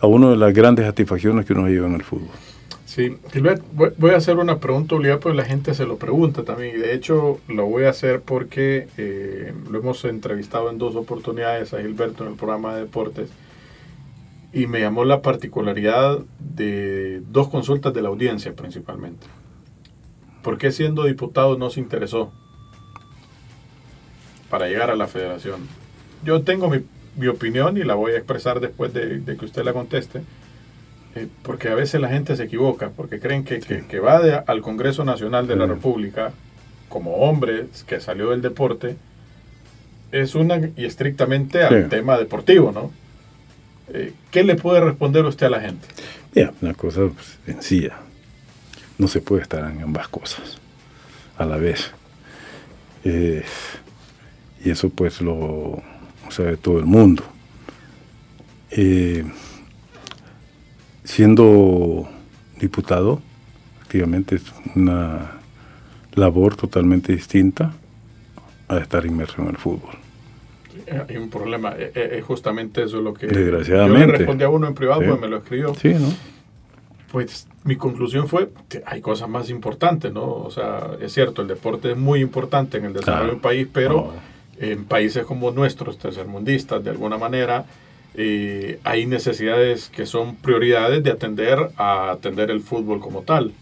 a 0.00 0.08
uno 0.08 0.32
de 0.32 0.36
las 0.36 0.52
grandes 0.52 0.84
satisfacciones 0.84 1.46
que 1.46 1.52
uno 1.52 1.68
lleva 1.68 1.86
en 1.86 1.94
el 1.94 2.02
fútbol. 2.02 2.34
Sí, 2.84 3.16
Gilbert, 3.32 3.62
voy 3.72 4.10
a 4.10 4.16
hacer 4.16 4.38
una 4.38 4.58
pregunta 4.58 4.96
obligada 4.96 5.20
porque 5.20 5.36
la 5.36 5.44
gente 5.44 5.72
se 5.72 5.86
lo 5.86 5.98
pregunta 5.98 6.42
también 6.42 6.74
y 6.74 6.78
de 6.80 6.94
hecho 6.94 7.38
lo 7.46 7.66
voy 7.66 7.84
a 7.84 7.90
hacer 7.90 8.22
porque 8.22 8.88
eh, 8.96 9.54
lo 9.70 9.78
hemos 9.78 10.04
entrevistado 10.04 10.68
en 10.68 10.78
dos 10.78 10.96
oportunidades 10.96 11.72
a 11.72 11.80
Gilberto 11.80 12.24
en 12.24 12.32
el 12.32 12.36
programa 12.36 12.74
de 12.74 12.80
deportes 12.80 13.30
y 14.52 14.66
me 14.66 14.80
llamó 14.80 15.04
la 15.04 15.22
particularidad 15.22 16.18
de 16.40 17.22
dos 17.28 17.48
consultas 17.50 17.94
de 17.94 18.02
la 18.02 18.08
audiencia 18.08 18.52
principalmente. 18.52 19.28
¿Por 20.42 20.58
qué 20.58 20.72
siendo 20.72 21.04
diputado 21.04 21.56
no 21.56 21.70
se 21.70 21.78
interesó 21.78 22.32
para 24.50 24.66
llegar 24.66 24.90
a 24.90 24.96
la 24.96 25.06
federación? 25.06 25.85
Yo 26.24 26.42
tengo 26.42 26.70
mi, 26.70 27.26
opinión 27.28 27.76
y 27.76 27.82
la 27.82 27.94
voy 27.94 28.12
a 28.12 28.16
expresar 28.16 28.60
después 28.60 28.92
de, 28.92 29.20
de 29.20 29.36
que 29.36 29.44
usted 29.44 29.64
la 29.64 29.72
conteste 29.72 30.20
eh, 31.16 31.28
porque 31.42 31.68
a 31.68 31.74
veces 31.74 31.98
la 31.98 32.10
gente 32.10 32.36
se 32.36 32.42
equivoca, 32.44 32.90
porque 32.90 33.18
creen 33.18 33.42
que, 33.42 33.58
que, 33.58 34.00
va 34.00 34.18
al 34.46 34.60
Congreso 34.60 35.02
Nacional 35.02 35.46
de 35.46 35.56
la 35.56 35.64
República 35.64 36.32
como 36.90 37.14
hombre 37.16 37.68
que 37.86 38.00
salió 38.00 38.30
del 38.30 38.42
deporte, 38.42 38.96
es 40.12 40.34
una 40.34 40.58
y 40.76 40.84
estrictamente 40.84 41.64
al 41.64 41.88
tema 41.88 42.18
deportivo, 42.18 42.70
¿no? 42.70 42.92
Eh, 43.94 44.12
¿Qué 44.30 44.44
le 44.44 44.56
puede 44.56 44.80
responder 44.80 45.24
usted 45.24 45.46
a 45.46 45.50
la 45.50 45.60
gente? 45.60 45.88
Mira, 46.34 46.52
una 46.60 46.74
cosa 46.74 47.08
sencilla. 47.46 47.96
No 48.98 49.08
se 49.08 49.22
puede 49.22 49.42
estar 49.42 49.70
en 49.70 49.82
ambas 49.82 50.08
cosas 50.08 50.58
a 51.38 51.46
la 51.46 51.56
vez. 51.56 51.92
Eh, 53.04 53.42
y 54.62 54.70
eso 54.70 54.90
pues 54.90 55.22
lo 55.22 55.82
sabe 56.30 56.56
todo 56.56 56.78
el 56.78 56.86
mundo. 56.86 57.22
Eh, 58.70 59.24
siendo 61.04 62.08
diputado, 62.58 63.20
efectivamente 63.78 64.36
es 64.36 64.42
una 64.74 65.32
labor 66.14 66.56
totalmente 66.56 67.12
distinta 67.12 67.72
a 68.68 68.78
estar 68.78 69.06
inmerso 69.06 69.42
en 69.42 69.48
el 69.48 69.56
fútbol. 69.56 69.94
Hay 71.08 71.16
un 71.16 71.30
problema, 71.30 71.72
es 71.72 71.96
e, 71.96 72.18
e, 72.18 72.22
justamente 72.22 72.82
eso 72.82 73.00
lo 73.00 73.14
que 73.14 73.26
Desgraciadamente. 73.26 74.00
yo 74.00 74.06
le 74.06 74.18
respondí 74.18 74.44
a 74.44 74.48
uno 74.48 74.66
en 74.66 74.74
privado, 74.74 75.02
pues 75.06 75.20
me 75.20 75.28
lo 75.28 75.38
escribió. 75.38 75.74
Sí, 75.74 75.94
¿no? 75.94 76.12
Pues 77.10 77.48
mi 77.64 77.76
conclusión 77.76 78.28
fue, 78.28 78.50
hay 78.84 79.00
cosas 79.00 79.28
más 79.28 79.48
importantes, 79.48 80.12
¿no? 80.12 80.24
O 80.24 80.50
sea, 80.50 80.90
es 81.00 81.12
cierto, 81.12 81.42
el 81.42 81.48
deporte 81.48 81.92
es 81.92 81.96
muy 81.96 82.20
importante 82.20 82.78
en 82.78 82.86
el 82.86 82.92
desarrollo 82.92 83.32
del 83.32 83.40
país, 83.40 83.66
pero 83.72 84.12
en 84.60 84.84
países 84.84 85.24
como 85.24 85.50
nuestros, 85.50 85.98
tercermundistas, 85.98 86.82
de 86.82 86.90
alguna 86.90 87.18
manera, 87.18 87.64
eh, 88.14 88.78
hay 88.84 89.06
necesidades 89.06 89.90
que 89.90 90.06
son 90.06 90.36
prioridades 90.36 91.02
de 91.02 91.10
atender 91.10 91.70
a 91.76 92.10
atender 92.10 92.50
el 92.50 92.60
fútbol 92.60 93.00
como 93.00 93.22
tal, 93.22 93.52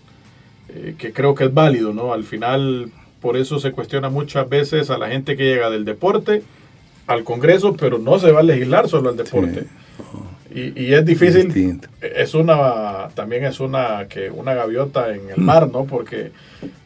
eh, 0.69 0.95
que 0.97 1.13
creo 1.13 1.35
que 1.35 1.45
es 1.45 1.55
válido, 1.55 1.93
¿no? 1.93 2.13
Al 2.13 2.23
final, 2.23 2.91
por 3.21 3.37
eso 3.37 3.59
se 3.59 3.73
cuestiona 3.73 4.11
muchas 4.11 4.49
veces 4.49 4.91
a 4.91 4.99
la 4.99 5.09
gente 5.09 5.37
que 5.37 5.45
llega 5.45 5.71
del 5.71 5.85
deporte 5.85 6.43
al 7.07 7.25
Congreso, 7.25 7.75
pero 7.77 7.99
no 7.99 8.19
se 8.19 8.31
va 8.31 8.41
a 8.41 8.45
legislar 8.45 8.89
solo 8.89 9.11
al 9.11 9.17
deporte. 9.17 9.67
Y, 10.55 10.85
y, 10.85 10.95
es 10.95 11.05
difícil. 11.05 11.81
Es 12.01 12.33
una, 12.35 13.09
también 13.15 13.45
es 13.45 13.59
una, 13.59 14.07
que 14.09 14.31
una 14.31 14.55
gaviota 14.55 15.13
en 15.13 15.31
el 15.31 15.41
mar, 15.41 15.69
¿no? 15.69 15.85
Porque 15.85 16.31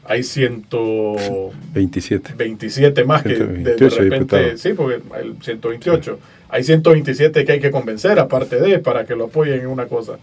hay 0.08 0.22
127 0.22 2.34
27 2.34 3.04
más 3.04 3.22
que 3.22 3.34
de, 3.34 3.90
repente, 3.90 4.56
sí, 4.56 4.72
porque 4.72 5.02
el 5.20 5.36
128. 5.40 6.18
Hay 6.48 6.64
127 6.64 7.44
que 7.44 7.52
hay 7.52 7.60
que 7.60 7.70
convencer, 7.70 8.18
aparte 8.18 8.58
de, 8.58 8.78
para 8.78 9.04
que 9.04 9.14
lo 9.14 9.26
apoyen 9.26 9.60
en 9.60 9.66
una 9.66 9.84
cosa. 9.84 10.18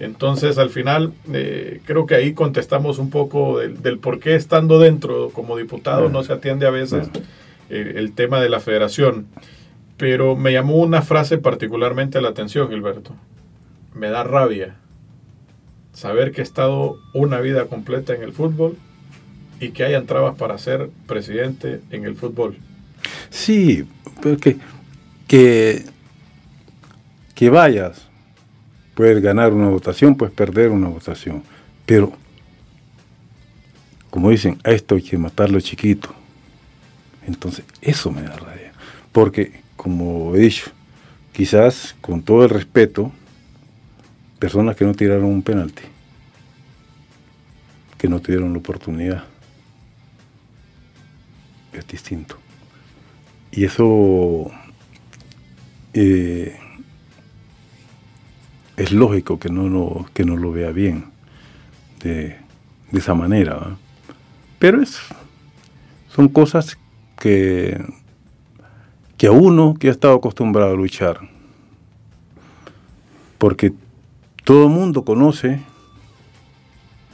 Entonces, 0.00 0.58
al 0.58 0.70
final, 0.70 1.12
eh, 1.32 1.80
creo 1.84 2.06
que 2.06 2.16
ahí 2.16 2.32
contestamos 2.32 2.98
un 2.98 3.10
poco 3.10 3.60
del, 3.60 4.00
por 4.00 4.18
qué 4.18 4.34
estando 4.34 4.80
dentro 4.80 5.30
como 5.30 5.56
diputado 5.56 6.08
no 6.08 6.24
se 6.24 6.32
atiende 6.32 6.66
a 6.66 6.70
veces 6.70 7.08
eh, 7.70 7.92
el 7.94 8.14
tema 8.14 8.40
de 8.40 8.48
la 8.48 8.58
federación. 8.58 9.28
Pero 9.96 10.34
me 10.34 10.52
llamó 10.52 10.78
una 10.78 11.02
frase 11.02 11.38
particularmente 11.38 12.20
la 12.20 12.30
atención, 12.30 12.68
Gilberto. 12.68 13.12
Me 13.94 14.10
da 14.10 14.24
rabia 14.24 14.74
saber 15.92 16.32
que 16.32 16.40
he 16.40 16.44
estado 16.44 16.96
una 17.12 17.40
vida 17.40 17.66
completa 17.66 18.12
en 18.12 18.24
el 18.24 18.32
fútbol 18.32 18.76
y 19.64 19.70
que 19.70 19.84
hayan 19.84 20.06
trabas 20.06 20.36
para 20.36 20.58
ser 20.58 20.90
presidente 21.06 21.80
en 21.90 22.04
el 22.04 22.16
fútbol. 22.16 22.56
Sí, 23.30 23.84
pero 24.22 24.36
que 24.36 24.56
que, 25.26 25.84
que 27.34 27.50
vayas, 27.50 28.06
puedes 28.94 29.22
ganar 29.22 29.52
una 29.52 29.68
votación, 29.68 30.14
puedes 30.16 30.34
perder 30.34 30.70
una 30.70 30.88
votación, 30.88 31.42
pero 31.86 32.12
como 34.10 34.30
dicen, 34.30 34.58
a 34.62 34.70
esto 34.70 34.94
hay 34.94 35.02
que 35.02 35.18
matarlo 35.18 35.60
chiquito. 35.60 36.14
Entonces, 37.26 37.64
eso 37.82 38.12
me 38.12 38.22
da 38.22 38.36
rabia. 38.36 38.72
Porque, 39.10 39.60
como 39.74 40.36
he 40.36 40.38
dicho, 40.38 40.70
quizás 41.32 41.96
con 42.00 42.22
todo 42.22 42.44
el 42.44 42.50
respeto, 42.50 43.10
personas 44.38 44.76
que 44.76 44.84
no 44.84 44.94
tiraron 44.94 45.24
un 45.24 45.42
penalti, 45.42 45.82
que 47.98 48.08
no 48.08 48.20
tuvieron 48.20 48.52
la 48.52 48.60
oportunidad, 48.60 49.24
es 51.78 51.86
distinto. 51.86 52.36
Y 53.50 53.64
eso 53.64 54.50
eh, 55.92 56.56
es 58.76 58.92
lógico 58.92 59.38
que 59.38 59.48
no 59.48 59.68
lo, 59.68 60.06
que 60.12 60.24
no 60.24 60.36
lo 60.36 60.52
vea 60.52 60.70
bien 60.70 61.06
de, 62.02 62.36
esa 62.92 63.14
manera. 63.14 63.76
Pero 64.58 64.82
es, 64.82 64.98
son 66.08 66.28
cosas 66.28 66.78
que, 67.18 67.80
que 69.16 69.26
a 69.26 69.32
uno 69.32 69.74
que 69.74 69.88
ha 69.88 69.92
estado 69.92 70.14
acostumbrado 70.14 70.72
a 70.72 70.76
luchar, 70.76 71.20
porque 73.38 73.72
todo 74.44 74.64
el 74.64 74.70
mundo 74.70 75.04
conoce 75.04 75.60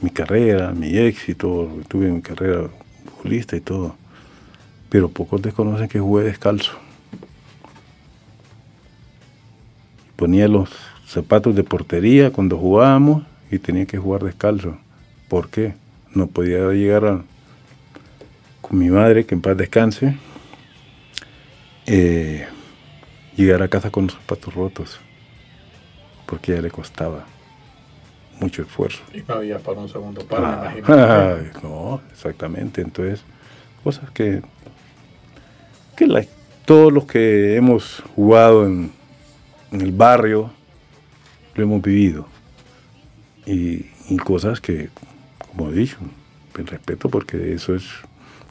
mi 0.01 0.09
carrera, 0.09 0.71
mi 0.71 0.97
éxito, 0.97 1.69
tuve 1.87 2.09
mi 2.09 2.21
carrera 2.21 2.69
futbolista 3.05 3.55
y 3.55 3.61
todo, 3.61 3.95
pero 4.91 5.09
pocos 5.09 5.41
desconocen 5.41 5.87
que 5.87 5.99
jugué 5.99 6.25
descalzo. 6.25 6.73
ponía 10.21 10.47
los 10.47 10.69
zapatos 11.07 11.55
de 11.55 11.63
portería 11.63 12.31
cuando 12.31 12.55
jugábamos 12.55 13.23
y 13.49 13.57
tenía 13.57 13.87
que 13.87 13.97
jugar 13.97 14.21
descalzo. 14.21 14.77
¿Por 15.27 15.49
qué? 15.49 15.73
No 16.13 16.27
podía 16.27 16.59
llegar 16.73 17.23
con 18.61 18.77
mi 18.77 18.91
madre, 18.91 19.25
que 19.25 19.33
en 19.33 19.41
paz 19.41 19.57
descanse, 19.57 20.15
eh, 21.87 22.45
llegar 23.35 23.63
a 23.63 23.67
casa 23.67 23.89
con 23.89 24.05
los 24.05 24.13
zapatos 24.13 24.53
rotos, 24.53 24.99
porque 26.27 26.53
ya 26.53 26.61
le 26.61 26.69
costaba 26.69 27.25
mucho 28.39 28.61
esfuerzo. 28.61 29.01
Y 29.15 29.23
no 29.27 29.33
había 29.33 29.57
para 29.57 29.79
un 29.79 29.89
segundo 29.89 30.23
par, 30.23 30.75
ah, 30.87 31.37
no, 31.63 31.99
exactamente. 32.11 32.81
Entonces, 32.81 33.23
cosas 33.83 34.11
que, 34.11 34.43
que 36.07 36.27
todos 36.65 36.91
los 36.91 37.05
que 37.05 37.55
hemos 37.55 38.03
jugado 38.15 38.65
en, 38.65 38.91
en 39.71 39.81
el 39.81 39.91
barrio, 39.91 40.51
lo 41.55 41.63
hemos 41.63 41.81
vivido. 41.81 42.27
Y, 43.45 43.85
cosas 44.25 44.59
que, 44.59 44.89
como 45.49 45.69
he 45.69 45.73
dicho, 45.73 45.97
el 46.57 46.67
respeto 46.67 47.09
porque 47.09 47.53
eso 47.53 47.73
es, 47.73 47.85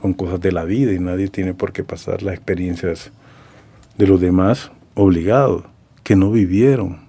son 0.00 0.14
cosas 0.14 0.40
de 0.40 0.52
la 0.52 0.64
vida 0.64 0.92
y 0.92 0.98
nadie 0.98 1.28
tiene 1.28 1.52
por 1.52 1.72
qué 1.72 1.84
pasar 1.84 2.22
las 2.22 2.34
experiencias 2.34 3.12
de 3.98 4.06
los 4.06 4.20
demás 4.20 4.72
obligados, 4.94 5.64
que 6.02 6.16
no 6.16 6.30
vivieron 6.30 7.00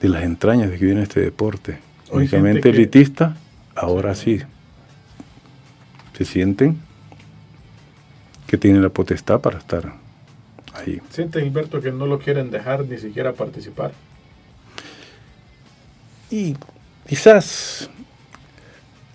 de 0.00 0.08
las 0.08 0.24
entrañas 0.24 0.70
de 0.70 0.78
que 0.78 0.86
viene 0.86 1.02
este 1.02 1.20
deporte. 1.20 1.78
únicamente 2.10 2.70
elitista, 2.70 3.36
ahora 3.76 4.14
sí. 4.16 4.40
Se 6.18 6.24
sienten 6.24 6.78
que 8.54 8.58
tienen 8.58 8.82
la 8.82 8.88
potestad 8.88 9.40
para 9.40 9.58
estar 9.58 9.94
ahí. 10.74 11.02
¿Siente 11.10 11.42
Gilberto 11.42 11.80
que 11.80 11.90
no 11.90 12.06
lo 12.06 12.20
quieren 12.20 12.52
dejar 12.52 12.84
ni 12.84 12.98
siquiera 12.98 13.32
participar? 13.32 13.90
Y 16.30 16.54
quizás 17.08 17.90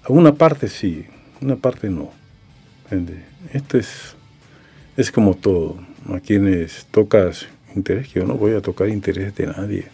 a 0.03 0.11
una 0.11 0.33
parte 0.33 0.67
sí, 0.67 1.05
una 1.39 1.55
parte 1.55 1.89
no. 1.89 2.11
Esto 3.53 3.77
es, 3.77 4.13
es 4.97 5.09
como 5.09 5.35
todo. 5.35 5.79
A 6.13 6.19
quienes 6.19 6.85
tocas 6.91 7.47
interés, 7.73 8.09
que 8.09 8.19
yo 8.19 8.25
no 8.25 8.33
voy 8.33 8.55
a 8.55 8.61
tocar 8.61 8.89
interés 8.89 9.33
de 9.35 9.47
nadie. 9.47 9.87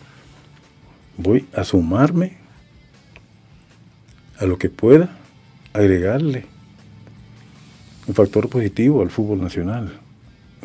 Voy 1.18 1.46
a 1.54 1.64
sumarme 1.64 2.38
a 4.40 4.46
lo 4.48 4.58
que 4.58 4.72
pueda, 4.72 5.16
agregarle 5.72 6.55
un 8.08 8.14
factor 8.14 8.50
positivo 8.50 9.02
al 9.02 9.10
fútbol 9.10 9.42
nacional 9.42 9.92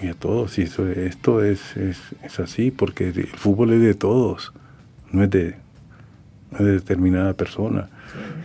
y 0.03 0.09
a 0.09 0.14
todos. 0.14 0.59
Y 0.59 0.62
eso, 0.62 0.87
esto 0.88 1.42
es, 1.42 1.76
es, 1.76 2.40
así 2.40 2.70
porque 2.70 3.09
el 3.09 3.26
fútbol 3.26 3.72
es 3.72 3.81
de 3.81 3.94
todos, 3.94 4.53
no 5.12 5.22
es 5.22 5.31
de, 5.31 5.57
de 6.59 6.72
determinada 6.72 7.35
persona. 7.35 7.88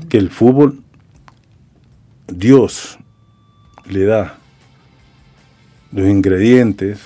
Que 0.09 0.17
el 0.17 0.29
fútbol, 0.29 0.81
Dios 2.27 2.97
le 3.89 4.05
da 4.05 4.37
los 5.91 6.07
ingredientes 6.07 6.99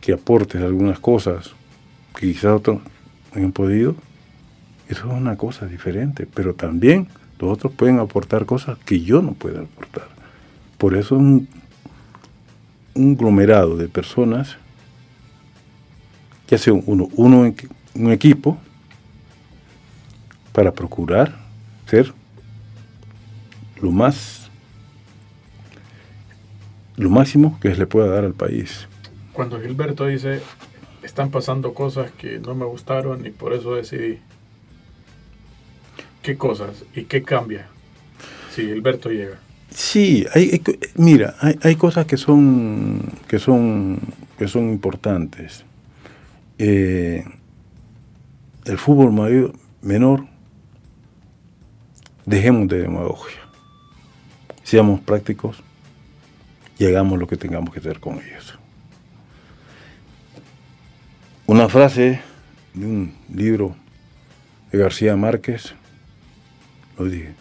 que 0.00 0.12
aportes 0.12 0.62
algunas 0.62 0.98
cosas 0.98 1.50
que 2.14 2.32
quizás 2.32 2.52
otros 2.56 2.80
no 3.34 3.44
han 3.44 3.52
podido, 3.52 3.94
eso 4.88 5.06
es 5.06 5.12
una 5.12 5.36
cosa 5.36 5.66
diferente, 5.66 6.26
pero 6.26 6.54
también 6.54 7.06
los 7.40 7.52
otros 7.52 7.72
pueden 7.72 7.98
aportar 7.98 8.44
cosas 8.44 8.78
que 8.78 9.00
yo 9.00 9.22
no 9.22 9.32
puedo 9.32 9.60
aportar. 9.60 10.08
Por 10.78 10.94
eso 10.94 11.16
es 11.16 11.20
un, 11.20 11.48
un 12.94 13.12
aglomerado 13.14 13.76
de 13.76 13.88
personas 13.88 14.56
que 16.46 16.56
hace 16.56 16.70
un 16.70 18.12
equipo 18.12 18.58
para 20.52 20.72
procurar 20.72 21.38
ser 21.86 22.12
lo 23.80 23.90
más 23.90 24.50
lo 26.96 27.08
máximo 27.08 27.58
que 27.60 27.70
se 27.70 27.78
le 27.78 27.86
pueda 27.86 28.08
dar 28.08 28.24
al 28.24 28.34
país. 28.34 28.86
Cuando 29.32 29.58
Gilberto 29.58 30.06
dice 30.06 30.42
están 31.02 31.30
pasando 31.30 31.72
cosas 31.72 32.10
que 32.10 32.38
no 32.38 32.54
me 32.54 32.66
gustaron 32.66 33.24
y 33.26 33.30
por 33.30 33.54
eso 33.54 33.74
decidí. 33.74 34.18
¿Qué 36.22 36.36
cosas 36.36 36.84
y 36.94 37.04
qué 37.04 37.22
cambia 37.22 37.66
si 38.54 38.62
Gilberto 38.62 39.08
llega? 39.08 39.38
Sí, 39.70 40.26
hay, 40.34 40.60
mira, 40.96 41.36
hay, 41.40 41.58
hay, 41.62 41.76
cosas 41.76 42.04
que 42.04 42.16
son 42.16 43.02
que 43.28 43.38
son 43.38 44.00
que 44.36 44.48
son 44.48 44.70
importantes. 44.70 45.64
Eh, 46.58 47.24
el 48.64 48.78
fútbol 48.78 49.12
mayor, 49.12 49.52
menor, 49.80 50.26
dejemos 52.26 52.68
de 52.68 52.82
demagogia, 52.82 53.40
seamos 54.62 55.00
prácticos 55.00 55.62
y 56.78 56.86
hagamos 56.86 57.18
lo 57.18 57.26
que 57.26 57.36
tengamos 57.36 57.72
que 57.72 57.80
hacer 57.80 58.00
con 58.00 58.18
ellos. 58.18 58.58
Una 61.46 61.68
frase 61.68 62.20
de 62.74 62.86
un 62.86 63.14
libro 63.32 63.74
de 64.70 64.78
García 64.78 65.16
Márquez 65.16 65.74
lo, 67.04 67.34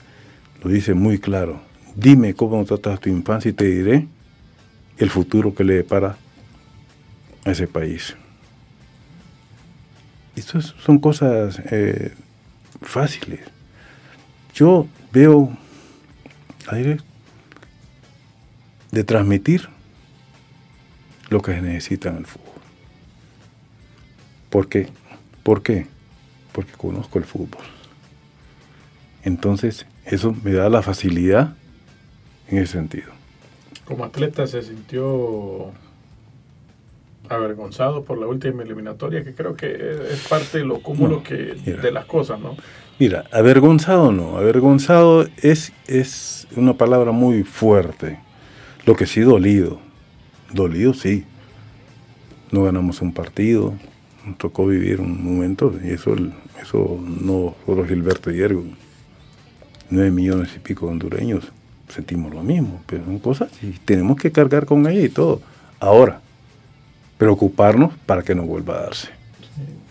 lo 0.63 0.69
dice 0.69 0.93
muy 0.93 1.19
claro 1.19 1.69
Dime 1.95 2.33
cómo 2.33 2.63
tratas 2.65 2.99
tu 2.99 3.09
infancia 3.09 3.49
y 3.49 3.53
te 3.53 3.65
diré 3.65 4.07
el 4.97 5.09
futuro 5.09 5.53
que 5.53 5.65
le 5.65 5.73
depara 5.73 6.17
a 7.43 7.51
ese 7.51 7.67
país. 7.67 8.15
Estas 10.35 10.75
son 10.83 10.99
cosas 10.99 11.59
eh, 11.71 12.13
fáciles. 12.81 13.41
Yo 14.53 14.87
veo 15.11 15.51
aire 16.67 16.99
de 18.91 19.03
transmitir 19.03 19.67
lo 21.29 21.41
que 21.41 21.53
se 21.53 21.61
necesita 21.61 22.09
en 22.09 22.17
el 22.17 22.25
fútbol. 22.25 22.61
¿Por 24.49 24.69
qué? 24.69 24.89
¿Por 25.43 25.63
qué? 25.63 25.87
Porque 26.53 26.71
conozco 26.73 27.19
el 27.19 27.25
fútbol. 27.25 27.78
Entonces, 29.23 29.85
eso 30.05 30.35
me 30.43 30.53
da 30.53 30.69
la 30.69 30.81
facilidad 30.81 31.55
en 32.47 32.59
ese 32.59 32.73
sentido. 32.73 33.11
Como 33.85 34.05
atleta 34.05 34.47
se 34.47 34.61
sintió 34.61 35.71
avergonzado 37.29 38.03
por 38.03 38.17
la 38.17 38.27
última 38.27 38.63
eliminatoria, 38.63 39.23
que 39.23 39.33
creo 39.33 39.55
que 39.55 39.67
es 40.11 40.27
parte 40.27 40.59
de 40.59 40.65
lo 40.65 40.81
cúmulo 40.81 41.23
que, 41.23 41.35
de 41.35 41.91
las 41.91 42.05
cosas, 42.05 42.39
¿no? 42.39 42.55
Mira, 42.97 43.25
avergonzado 43.31 44.11
no, 44.11 44.37
avergonzado 44.37 45.27
es, 45.41 45.71
es 45.87 46.47
una 46.55 46.73
palabra 46.73 47.11
muy 47.11 47.43
fuerte. 47.43 48.19
Lo 48.85 48.95
que 48.95 49.05
sí 49.05 49.21
dolido, 49.21 49.79
dolido 50.51 50.93
sí. 50.93 51.25
No 52.51 52.63
ganamos 52.63 53.01
un 53.01 53.13
partido, 53.13 53.75
nos 54.25 54.37
tocó 54.39 54.65
vivir 54.65 54.99
un 54.99 55.23
momento, 55.23 55.71
y 55.83 55.91
eso, 55.91 56.15
eso 56.59 56.99
no 57.21 57.55
solo 57.65 57.85
Gilberto 57.85 58.31
Hiergo, 58.31 58.63
nueve 59.89 60.11
millones 60.11 60.49
y 60.55 60.59
pico 60.59 60.85
de 60.85 60.93
hondureños 60.93 61.51
sentimos 61.89 62.33
lo 62.33 62.43
mismo, 62.43 62.81
pero 62.85 63.03
son 63.05 63.19
cosas 63.19 63.51
y 63.63 63.71
tenemos 63.71 64.17
que 64.17 64.31
cargar 64.31 64.65
con 64.65 64.87
ella 64.87 65.01
y 65.01 65.09
todo. 65.09 65.41
Ahora, 65.79 66.21
preocuparnos 67.17 67.93
para 68.05 68.21
que 68.21 68.35
no 68.35 68.43
vuelva 68.43 68.75
a 68.75 68.81
darse. 68.83 69.09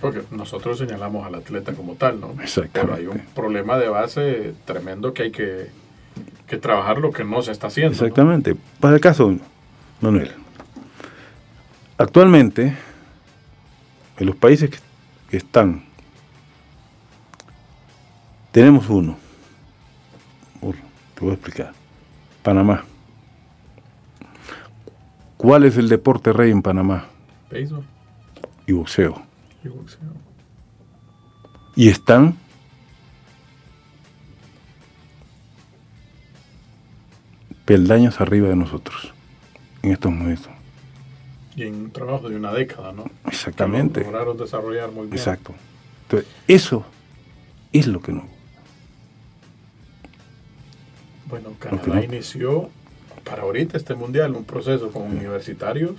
porque 0.00 0.22
nosotros 0.30 0.78
señalamos 0.78 1.26
al 1.26 1.34
atleta 1.34 1.72
como 1.72 1.94
tal, 1.94 2.20
¿no? 2.20 2.34
Exactamente. 2.40 2.80
Pero 2.80 2.94
hay 2.94 3.06
un 3.06 3.20
problema 3.34 3.76
de 3.78 3.88
base 3.88 4.54
tremendo 4.64 5.12
que 5.12 5.24
hay 5.24 5.30
que, 5.30 5.68
trabajar 6.60 6.98
lo 6.98 7.10
que 7.10 7.24
no 7.24 7.42
se 7.42 7.52
está 7.52 7.66
haciendo. 7.66 7.92
Exactamente. 7.92 8.56
Para 8.80 8.94
el 8.94 9.00
caso, 9.00 9.36
Manuel, 10.00 10.30
actualmente, 11.98 12.74
en 14.18 14.26
los 14.26 14.36
países 14.36 14.70
que 15.28 15.36
están, 15.36 15.82
tenemos 18.52 18.88
uno. 18.88 19.27
Te 21.18 21.24
voy 21.24 21.32
a 21.32 21.34
explicar. 21.34 21.72
Panamá. 22.44 22.84
¿Cuál 25.36 25.64
es 25.64 25.76
el 25.76 25.88
deporte 25.88 26.32
rey 26.32 26.52
en 26.52 26.62
Panamá? 26.62 27.06
Béisbol. 27.50 27.84
Y 28.68 28.72
boxeo. 28.72 29.20
Y 29.64 29.68
boxeo. 29.68 29.98
Y 31.74 31.88
están 31.88 32.36
peldaños 37.64 38.20
arriba 38.20 38.48
de 38.48 38.54
nosotros 38.54 39.12
en 39.82 39.90
estos 39.90 40.12
momentos. 40.12 40.52
Y 41.56 41.64
en 41.64 41.74
un 41.74 41.90
trabajo 41.90 42.28
de 42.28 42.36
una 42.36 42.52
década, 42.52 42.92
¿no? 42.92 43.06
Exactamente. 43.26 44.04
lograron 44.04 44.36
desarrollar 44.36 44.92
muy 44.92 45.06
bien. 45.06 45.18
Exacto. 45.18 45.52
Entonces, 46.02 46.30
eso 46.46 46.84
es 47.72 47.88
lo 47.88 48.00
que 48.00 48.12
no 48.12 48.37
bueno, 51.28 51.52
Canadá 51.58 52.02
inició 52.02 52.70
para 53.24 53.42
ahorita 53.42 53.76
este 53.76 53.94
mundial 53.94 54.34
un 54.34 54.44
proceso 54.44 54.90
con 54.90 55.02
universitarios 55.02 55.96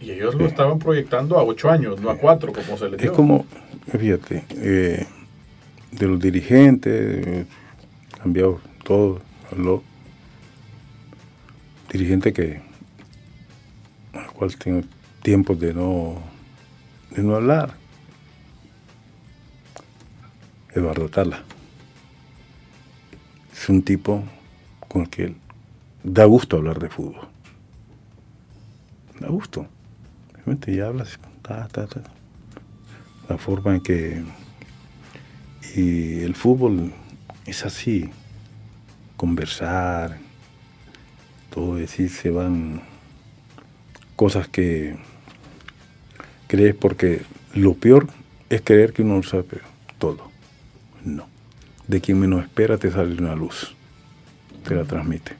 y 0.00 0.12
ellos 0.12 0.34
lo 0.34 0.46
estaban 0.46 0.78
proyectando 0.78 1.38
a 1.38 1.42
ocho 1.42 1.68
años, 1.68 2.00
no 2.00 2.10
a 2.10 2.16
cuatro, 2.16 2.52
como 2.52 2.78
se 2.78 2.88
les 2.88 3.00
dio. 3.00 3.10
Es 3.10 3.16
como, 3.16 3.44
fíjate, 3.98 4.44
eh, 4.52 5.06
de 5.90 6.06
los 6.06 6.18
dirigentes, 6.18 7.26
eh, 7.26 7.46
cambiado 8.18 8.60
todo, 8.84 9.20
habló. 9.52 9.82
Dirigente 11.92 12.32
que, 12.32 12.62
al 14.12 14.32
cual 14.32 14.56
tengo 14.56 14.86
tiempo 15.22 15.54
de 15.54 15.74
no, 15.74 16.22
de 17.10 17.22
no 17.22 17.36
hablar. 17.36 17.74
Eduardo 20.72 21.08
Tala 21.08 21.42
es 23.60 23.68
un 23.68 23.82
tipo 23.82 24.24
con 24.88 25.02
el 25.02 25.10
que 25.10 25.34
da 26.02 26.24
gusto 26.24 26.56
hablar 26.56 26.78
de 26.78 26.88
fútbol. 26.88 27.28
Da 29.20 29.28
gusto. 29.28 29.66
Realmente 30.32 30.74
ya 30.74 30.86
hablas, 30.86 31.18
la 33.28 33.36
forma 33.36 33.74
en 33.74 33.80
que... 33.82 34.22
Y 35.76 36.20
el 36.20 36.34
fútbol 36.34 36.92
es 37.44 37.66
así, 37.66 38.08
conversar, 39.16 40.16
todo 41.50 41.76
decir, 41.76 42.08
se 42.08 42.30
van 42.30 42.80
cosas 44.16 44.48
que 44.48 44.96
crees 46.46 46.74
porque 46.74 47.22
lo 47.54 47.74
peor 47.74 48.08
es 48.48 48.62
creer 48.62 48.94
que 48.94 49.02
uno 49.02 49.16
lo 49.16 49.22
sabe 49.22 49.60
todo. 49.98 50.30
No. 51.04 51.39
De 51.90 52.00
quien 52.00 52.20
menos 52.20 52.44
espera 52.44 52.78
te 52.78 52.88
sale 52.88 53.20
una 53.20 53.34
luz. 53.34 53.74
Te 54.62 54.76
la 54.76 54.84
transmite. 54.84 55.32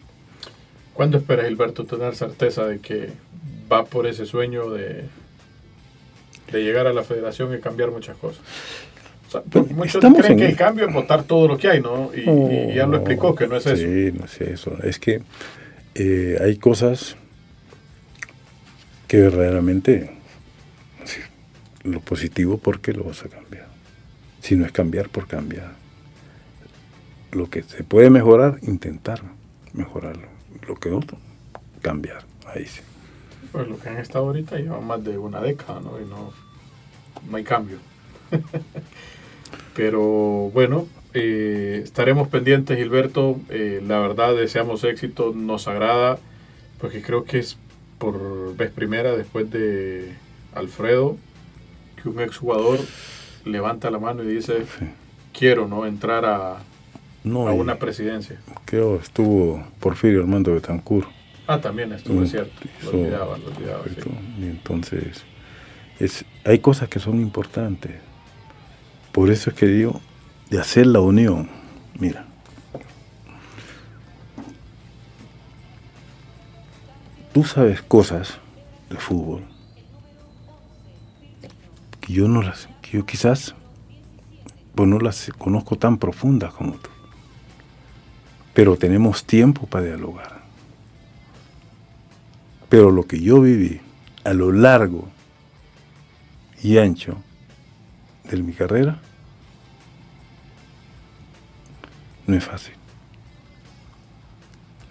¿Cuándo 0.94 1.18
espera 1.18 1.44
Gilberto 1.44 1.84
tener 1.84 2.16
certeza 2.16 2.66
de 2.66 2.80
que 2.80 3.10
va 3.70 3.84
por 3.84 4.08
ese 4.08 4.26
sueño 4.26 4.68
de, 4.68 5.04
de 6.50 6.64
llegar 6.64 6.88
a 6.88 6.92
la 6.92 7.04
federación 7.04 7.54
y 7.54 7.60
cambiar 7.60 7.92
muchas 7.92 8.16
cosas? 8.16 8.42
Pues, 9.48 9.70
muchos 9.70 10.04
creen 10.04 10.38
que 10.38 10.46
el 10.46 10.56
cambio 10.56 10.88
es 10.88 10.92
votar 10.92 11.22
todo 11.22 11.46
lo 11.46 11.56
que 11.56 11.68
hay, 11.68 11.80
¿no? 11.80 12.10
Y, 12.12 12.74
ya 12.74 12.84
lo 12.88 12.96
explicó 12.96 13.32
que 13.36 13.46
no 13.46 13.56
es 13.56 13.66
eso. 13.66 13.76
Sí, 13.76 14.10
no 14.12 14.24
es 14.24 14.40
eso. 14.40 14.76
Es 14.82 14.98
que 14.98 15.22
eh, 15.94 16.36
hay 16.42 16.56
cosas 16.56 17.14
que 19.06 19.18
verdaderamente 19.18 20.10
lo 21.84 22.00
positivo, 22.00 22.58
¿por 22.58 22.80
qué 22.80 22.92
lo 22.92 23.04
vas 23.04 23.24
a 23.24 23.28
cambiar? 23.28 23.68
Si 24.42 24.56
no 24.56 24.66
es 24.66 24.72
cambiar 24.72 25.08
por 25.10 25.28
cambiar. 25.28 25.78
Lo 27.32 27.48
que 27.48 27.62
se 27.62 27.84
puede 27.84 28.10
mejorar, 28.10 28.58
intentar 28.62 29.22
mejorarlo. 29.72 30.28
Lo 30.66 30.74
que 30.76 30.90
no, 30.90 31.00
cambiar. 31.80 32.24
Ahí 32.46 32.66
sí. 32.66 32.80
Pues 33.52 33.68
lo 33.68 33.78
que 33.78 33.88
han 33.88 33.98
estado 33.98 34.26
ahorita 34.26 34.56
lleva 34.56 34.80
más 34.80 35.02
de 35.04 35.18
una 35.18 35.40
década, 35.40 35.80
¿no? 35.80 36.00
Y 36.00 36.04
no, 36.04 36.32
no 37.28 37.36
hay 37.36 37.44
cambio. 37.44 37.78
Pero 39.74 40.50
bueno, 40.52 40.86
eh, 41.14 41.80
estaremos 41.82 42.28
pendientes, 42.28 42.76
Gilberto. 42.76 43.40
Eh, 43.48 43.82
la 43.86 43.98
verdad, 43.98 44.34
deseamos 44.34 44.84
éxito, 44.84 45.32
nos 45.34 45.68
agrada, 45.68 46.18
porque 46.80 47.02
creo 47.02 47.24
que 47.24 47.38
es 47.38 47.58
por 47.98 48.56
vez 48.56 48.70
primera 48.70 49.14
después 49.16 49.50
de 49.50 50.14
Alfredo 50.54 51.16
que 52.00 52.08
un 52.08 52.20
exjugador 52.20 52.78
levanta 53.44 53.90
la 53.90 53.98
mano 53.98 54.22
y 54.22 54.26
dice, 54.26 54.64
quiero 55.32 55.68
no 55.68 55.86
entrar 55.86 56.24
a, 56.24 56.58
a 57.24 57.52
una 57.52 57.78
presidencia. 57.78 58.38
Creo 58.64 58.96
estuvo 58.96 59.64
Porfirio 59.78 60.20
Armando 60.20 60.54
Betancourt. 60.54 61.08
Ah, 61.46 61.60
también 61.60 61.92
estuvo, 61.92 62.22
es 62.22 62.30
cierto. 62.30 62.52
Lo 62.84 62.90
olvidaba, 62.90 63.38
lo 63.38 63.46
olvidaba, 63.46 63.84
Y 64.38 64.44
entonces, 64.44 65.24
es, 65.98 66.24
hay 66.44 66.60
cosas 66.60 66.88
que 66.88 67.00
son 67.00 67.20
importantes. 67.20 67.96
Por 69.12 69.30
eso 69.30 69.50
es 69.50 69.56
que 69.56 69.66
digo, 69.66 70.00
de 70.48 70.60
hacer 70.60 70.86
la 70.86 71.00
unión. 71.00 71.48
Mira. 71.98 72.24
Tú 77.32 77.44
sabes 77.44 77.82
cosas 77.82 78.38
de 78.88 78.96
fútbol 78.96 79.42
que 82.00 82.12
yo 82.12 82.28
no 82.28 82.42
las, 82.42 82.68
que 82.82 82.98
yo 82.98 83.06
quizás 83.06 83.54
pues 84.74 84.88
no 84.88 84.98
las 84.98 85.30
conozco 85.38 85.76
tan 85.76 85.98
profundas 85.98 86.52
como 86.52 86.72
tú. 86.72 86.90
Pero 88.54 88.76
tenemos 88.76 89.24
tiempo 89.24 89.66
para 89.66 89.86
dialogar. 89.86 90.40
Pero 92.68 92.90
lo 92.90 93.04
que 93.04 93.20
yo 93.20 93.40
viví 93.40 93.80
a 94.24 94.32
lo 94.32 94.52
largo 94.52 95.08
y 96.62 96.78
ancho 96.78 97.16
de 98.24 98.42
mi 98.42 98.52
carrera 98.52 99.00
no 102.26 102.36
es 102.36 102.44
fácil. 102.44 102.74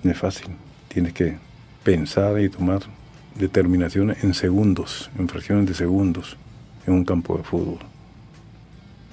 No 0.03 0.11
es 0.11 0.17
fácil. 0.17 0.49
Tienes 0.89 1.13
que 1.13 1.37
pensar 1.83 2.39
y 2.41 2.49
tomar 2.49 2.81
determinaciones 3.35 4.23
en 4.23 4.33
segundos, 4.33 5.09
en 5.17 5.29
fracciones 5.29 5.65
de 5.67 5.73
segundos, 5.73 6.37
en 6.85 6.93
un 6.93 7.05
campo 7.05 7.37
de 7.37 7.43
fútbol. 7.43 7.79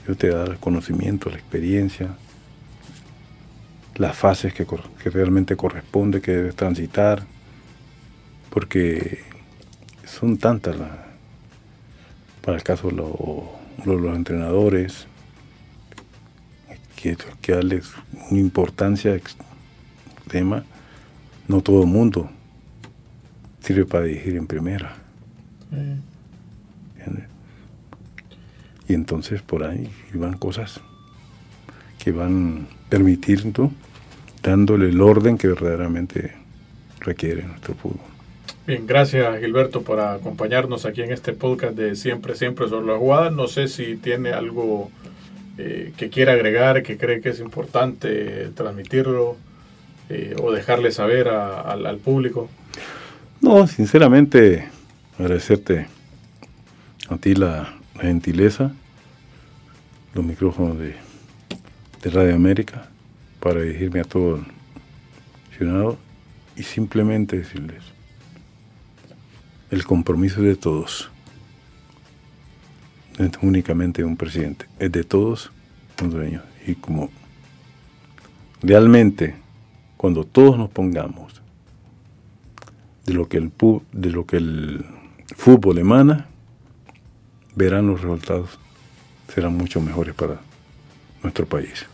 Yo 0.06 0.16
te 0.16 0.28
da 0.28 0.44
el 0.44 0.58
conocimiento, 0.58 1.30
la 1.30 1.36
experiencia, 1.36 2.16
las 3.96 4.16
fases 4.16 4.52
que, 4.54 4.66
realmente 5.10 5.56
corresponde, 5.56 6.20
que 6.20 6.32
debes 6.32 6.56
transitar, 6.56 7.24
porque 8.50 9.20
son 10.04 10.38
tantas 10.38 10.76
para 12.42 12.56
el 12.56 12.62
caso 12.62 12.88
de 12.88 12.96
los 13.84 14.16
entrenadores, 14.16 15.06
que, 16.94 17.16
que 17.40 17.52
darles 17.52 17.92
una 18.30 18.40
importancia 18.40 19.14
extrema. 19.14 20.64
No 21.48 21.60
todo 21.60 21.82
el 21.82 21.88
mundo 21.88 22.30
sirve 23.60 23.84
para 23.84 24.04
dirigir 24.04 24.36
en 24.36 24.46
primera. 24.46 24.96
Y 28.88 28.94
entonces 28.94 29.42
por 29.42 29.64
ahí 29.64 29.90
van 30.14 30.38
cosas 30.38 30.80
que 31.98 32.12
van 32.12 32.68
permitiendo, 32.88 33.72
dándole 34.46 34.88
el 34.88 35.00
orden 35.00 35.36
que 35.36 35.48
verdaderamente 35.48 36.32
requiere 37.00 37.42
nuestro 37.42 37.74
fútbol. 37.74 38.00
Bien, 38.66 38.86
gracias 38.86 39.38
Gilberto 39.40 39.82
por 39.82 40.00
acompañarnos 40.00 40.86
aquí 40.86 41.02
en 41.02 41.12
este 41.12 41.32
podcast 41.32 41.76
de 41.76 41.96
Siempre, 41.96 42.34
Siempre 42.34 42.68
sobre 42.68 42.86
la 42.86 42.98
jugada. 42.98 43.30
No 43.30 43.48
sé 43.48 43.68
si 43.68 43.96
tiene 43.96 44.30
algo 44.30 44.90
eh, 45.58 45.92
que 45.96 46.10
quiera 46.10 46.32
agregar, 46.32 46.82
que 46.82 46.96
cree 46.96 47.20
que 47.20 47.30
es 47.30 47.40
importante 47.40 48.50
transmitirlo 48.54 49.36
eh, 50.08 50.36
o 50.40 50.52
dejarle 50.52 50.92
saber 50.92 51.28
al 51.28 51.98
público. 51.98 52.48
No, 53.40 53.66
sinceramente, 53.66 54.68
agradecerte 55.18 55.86
a 57.08 57.16
ti 57.18 57.34
la, 57.34 57.76
gentileza, 58.00 58.72
los 60.14 60.24
micrófonos 60.24 60.78
de, 60.78 60.94
de, 62.02 62.10
Radio 62.10 62.34
América 62.34 62.88
para 63.46 63.60
dirigirme 63.60 64.00
a 64.00 64.04
todo 64.04 64.38
el 64.38 64.44
ciudadano 65.56 65.96
y 66.56 66.64
simplemente 66.64 67.38
decirles 67.38 67.80
el 69.70 69.84
compromiso 69.84 70.42
de 70.42 70.56
todos, 70.56 71.12
no 73.16 73.24
es 73.24 73.30
únicamente 73.42 74.02
de 74.02 74.08
un 74.08 74.16
presidente, 74.16 74.66
es 74.80 74.90
de 74.90 75.04
todos 75.04 75.52
los 76.02 76.10
dueños. 76.12 76.42
Y 76.66 76.74
como 76.74 77.08
realmente 78.62 79.36
cuando 79.96 80.24
todos 80.24 80.58
nos 80.58 80.68
pongamos 80.68 81.40
de 83.04 83.14
lo 83.14 83.28
que 83.28 83.36
el, 83.36 83.52
de 83.92 84.10
lo 84.10 84.26
que 84.26 84.38
el 84.38 84.84
fútbol 85.36 85.78
emana, 85.78 86.26
verán 87.54 87.86
los 87.86 88.00
resultados, 88.00 88.58
serán 89.32 89.56
mucho 89.56 89.80
mejores 89.80 90.16
para 90.16 90.40
nuestro 91.22 91.46
país. 91.46 91.86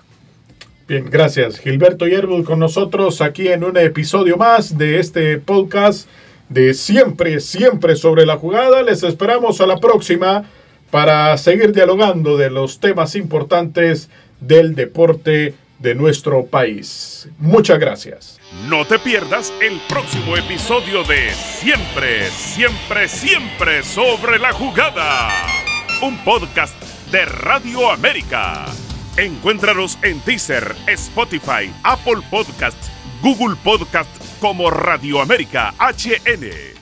Bien, 0.88 1.08
gracias. 1.08 1.58
Gilberto 1.58 2.06
Yerbul 2.06 2.44
con 2.44 2.58
nosotros 2.58 3.20
aquí 3.20 3.48
en 3.48 3.64
un 3.64 3.76
episodio 3.76 4.36
más 4.36 4.76
de 4.76 4.98
este 4.98 5.38
podcast 5.38 6.08
de 6.48 6.74
Siempre, 6.74 7.40
siempre 7.40 7.96
sobre 7.96 8.26
la 8.26 8.36
jugada. 8.36 8.82
Les 8.82 9.02
esperamos 9.02 9.60
a 9.60 9.66
la 9.66 9.78
próxima 9.78 10.44
para 10.90 11.36
seguir 11.38 11.72
dialogando 11.72 12.36
de 12.36 12.50
los 12.50 12.78
temas 12.80 13.14
importantes 13.14 14.10
del 14.40 14.74
deporte 14.74 15.54
de 15.78 15.94
nuestro 15.94 16.46
país. 16.46 17.28
Muchas 17.38 17.78
gracias. 17.78 18.38
No 18.68 18.84
te 18.86 18.98
pierdas 18.98 19.52
el 19.62 19.80
próximo 19.88 20.36
episodio 20.36 21.02
de 21.04 21.30
Siempre, 21.30 22.28
siempre, 22.30 23.08
siempre 23.08 23.82
sobre 23.82 24.38
la 24.38 24.52
jugada. 24.52 25.30
Un 26.02 26.18
podcast 26.18 26.74
de 27.10 27.24
Radio 27.24 27.90
América. 27.90 28.66
Encuéntranos 29.16 29.98
en 30.02 30.22
Deezer, 30.24 30.74
Spotify, 30.86 31.70
Apple 31.82 32.22
Podcasts, 32.30 32.90
Google 33.20 33.56
Podcasts 33.62 34.38
como 34.40 34.70
Radio 34.70 35.20
América 35.20 35.74
HN. 35.78 36.81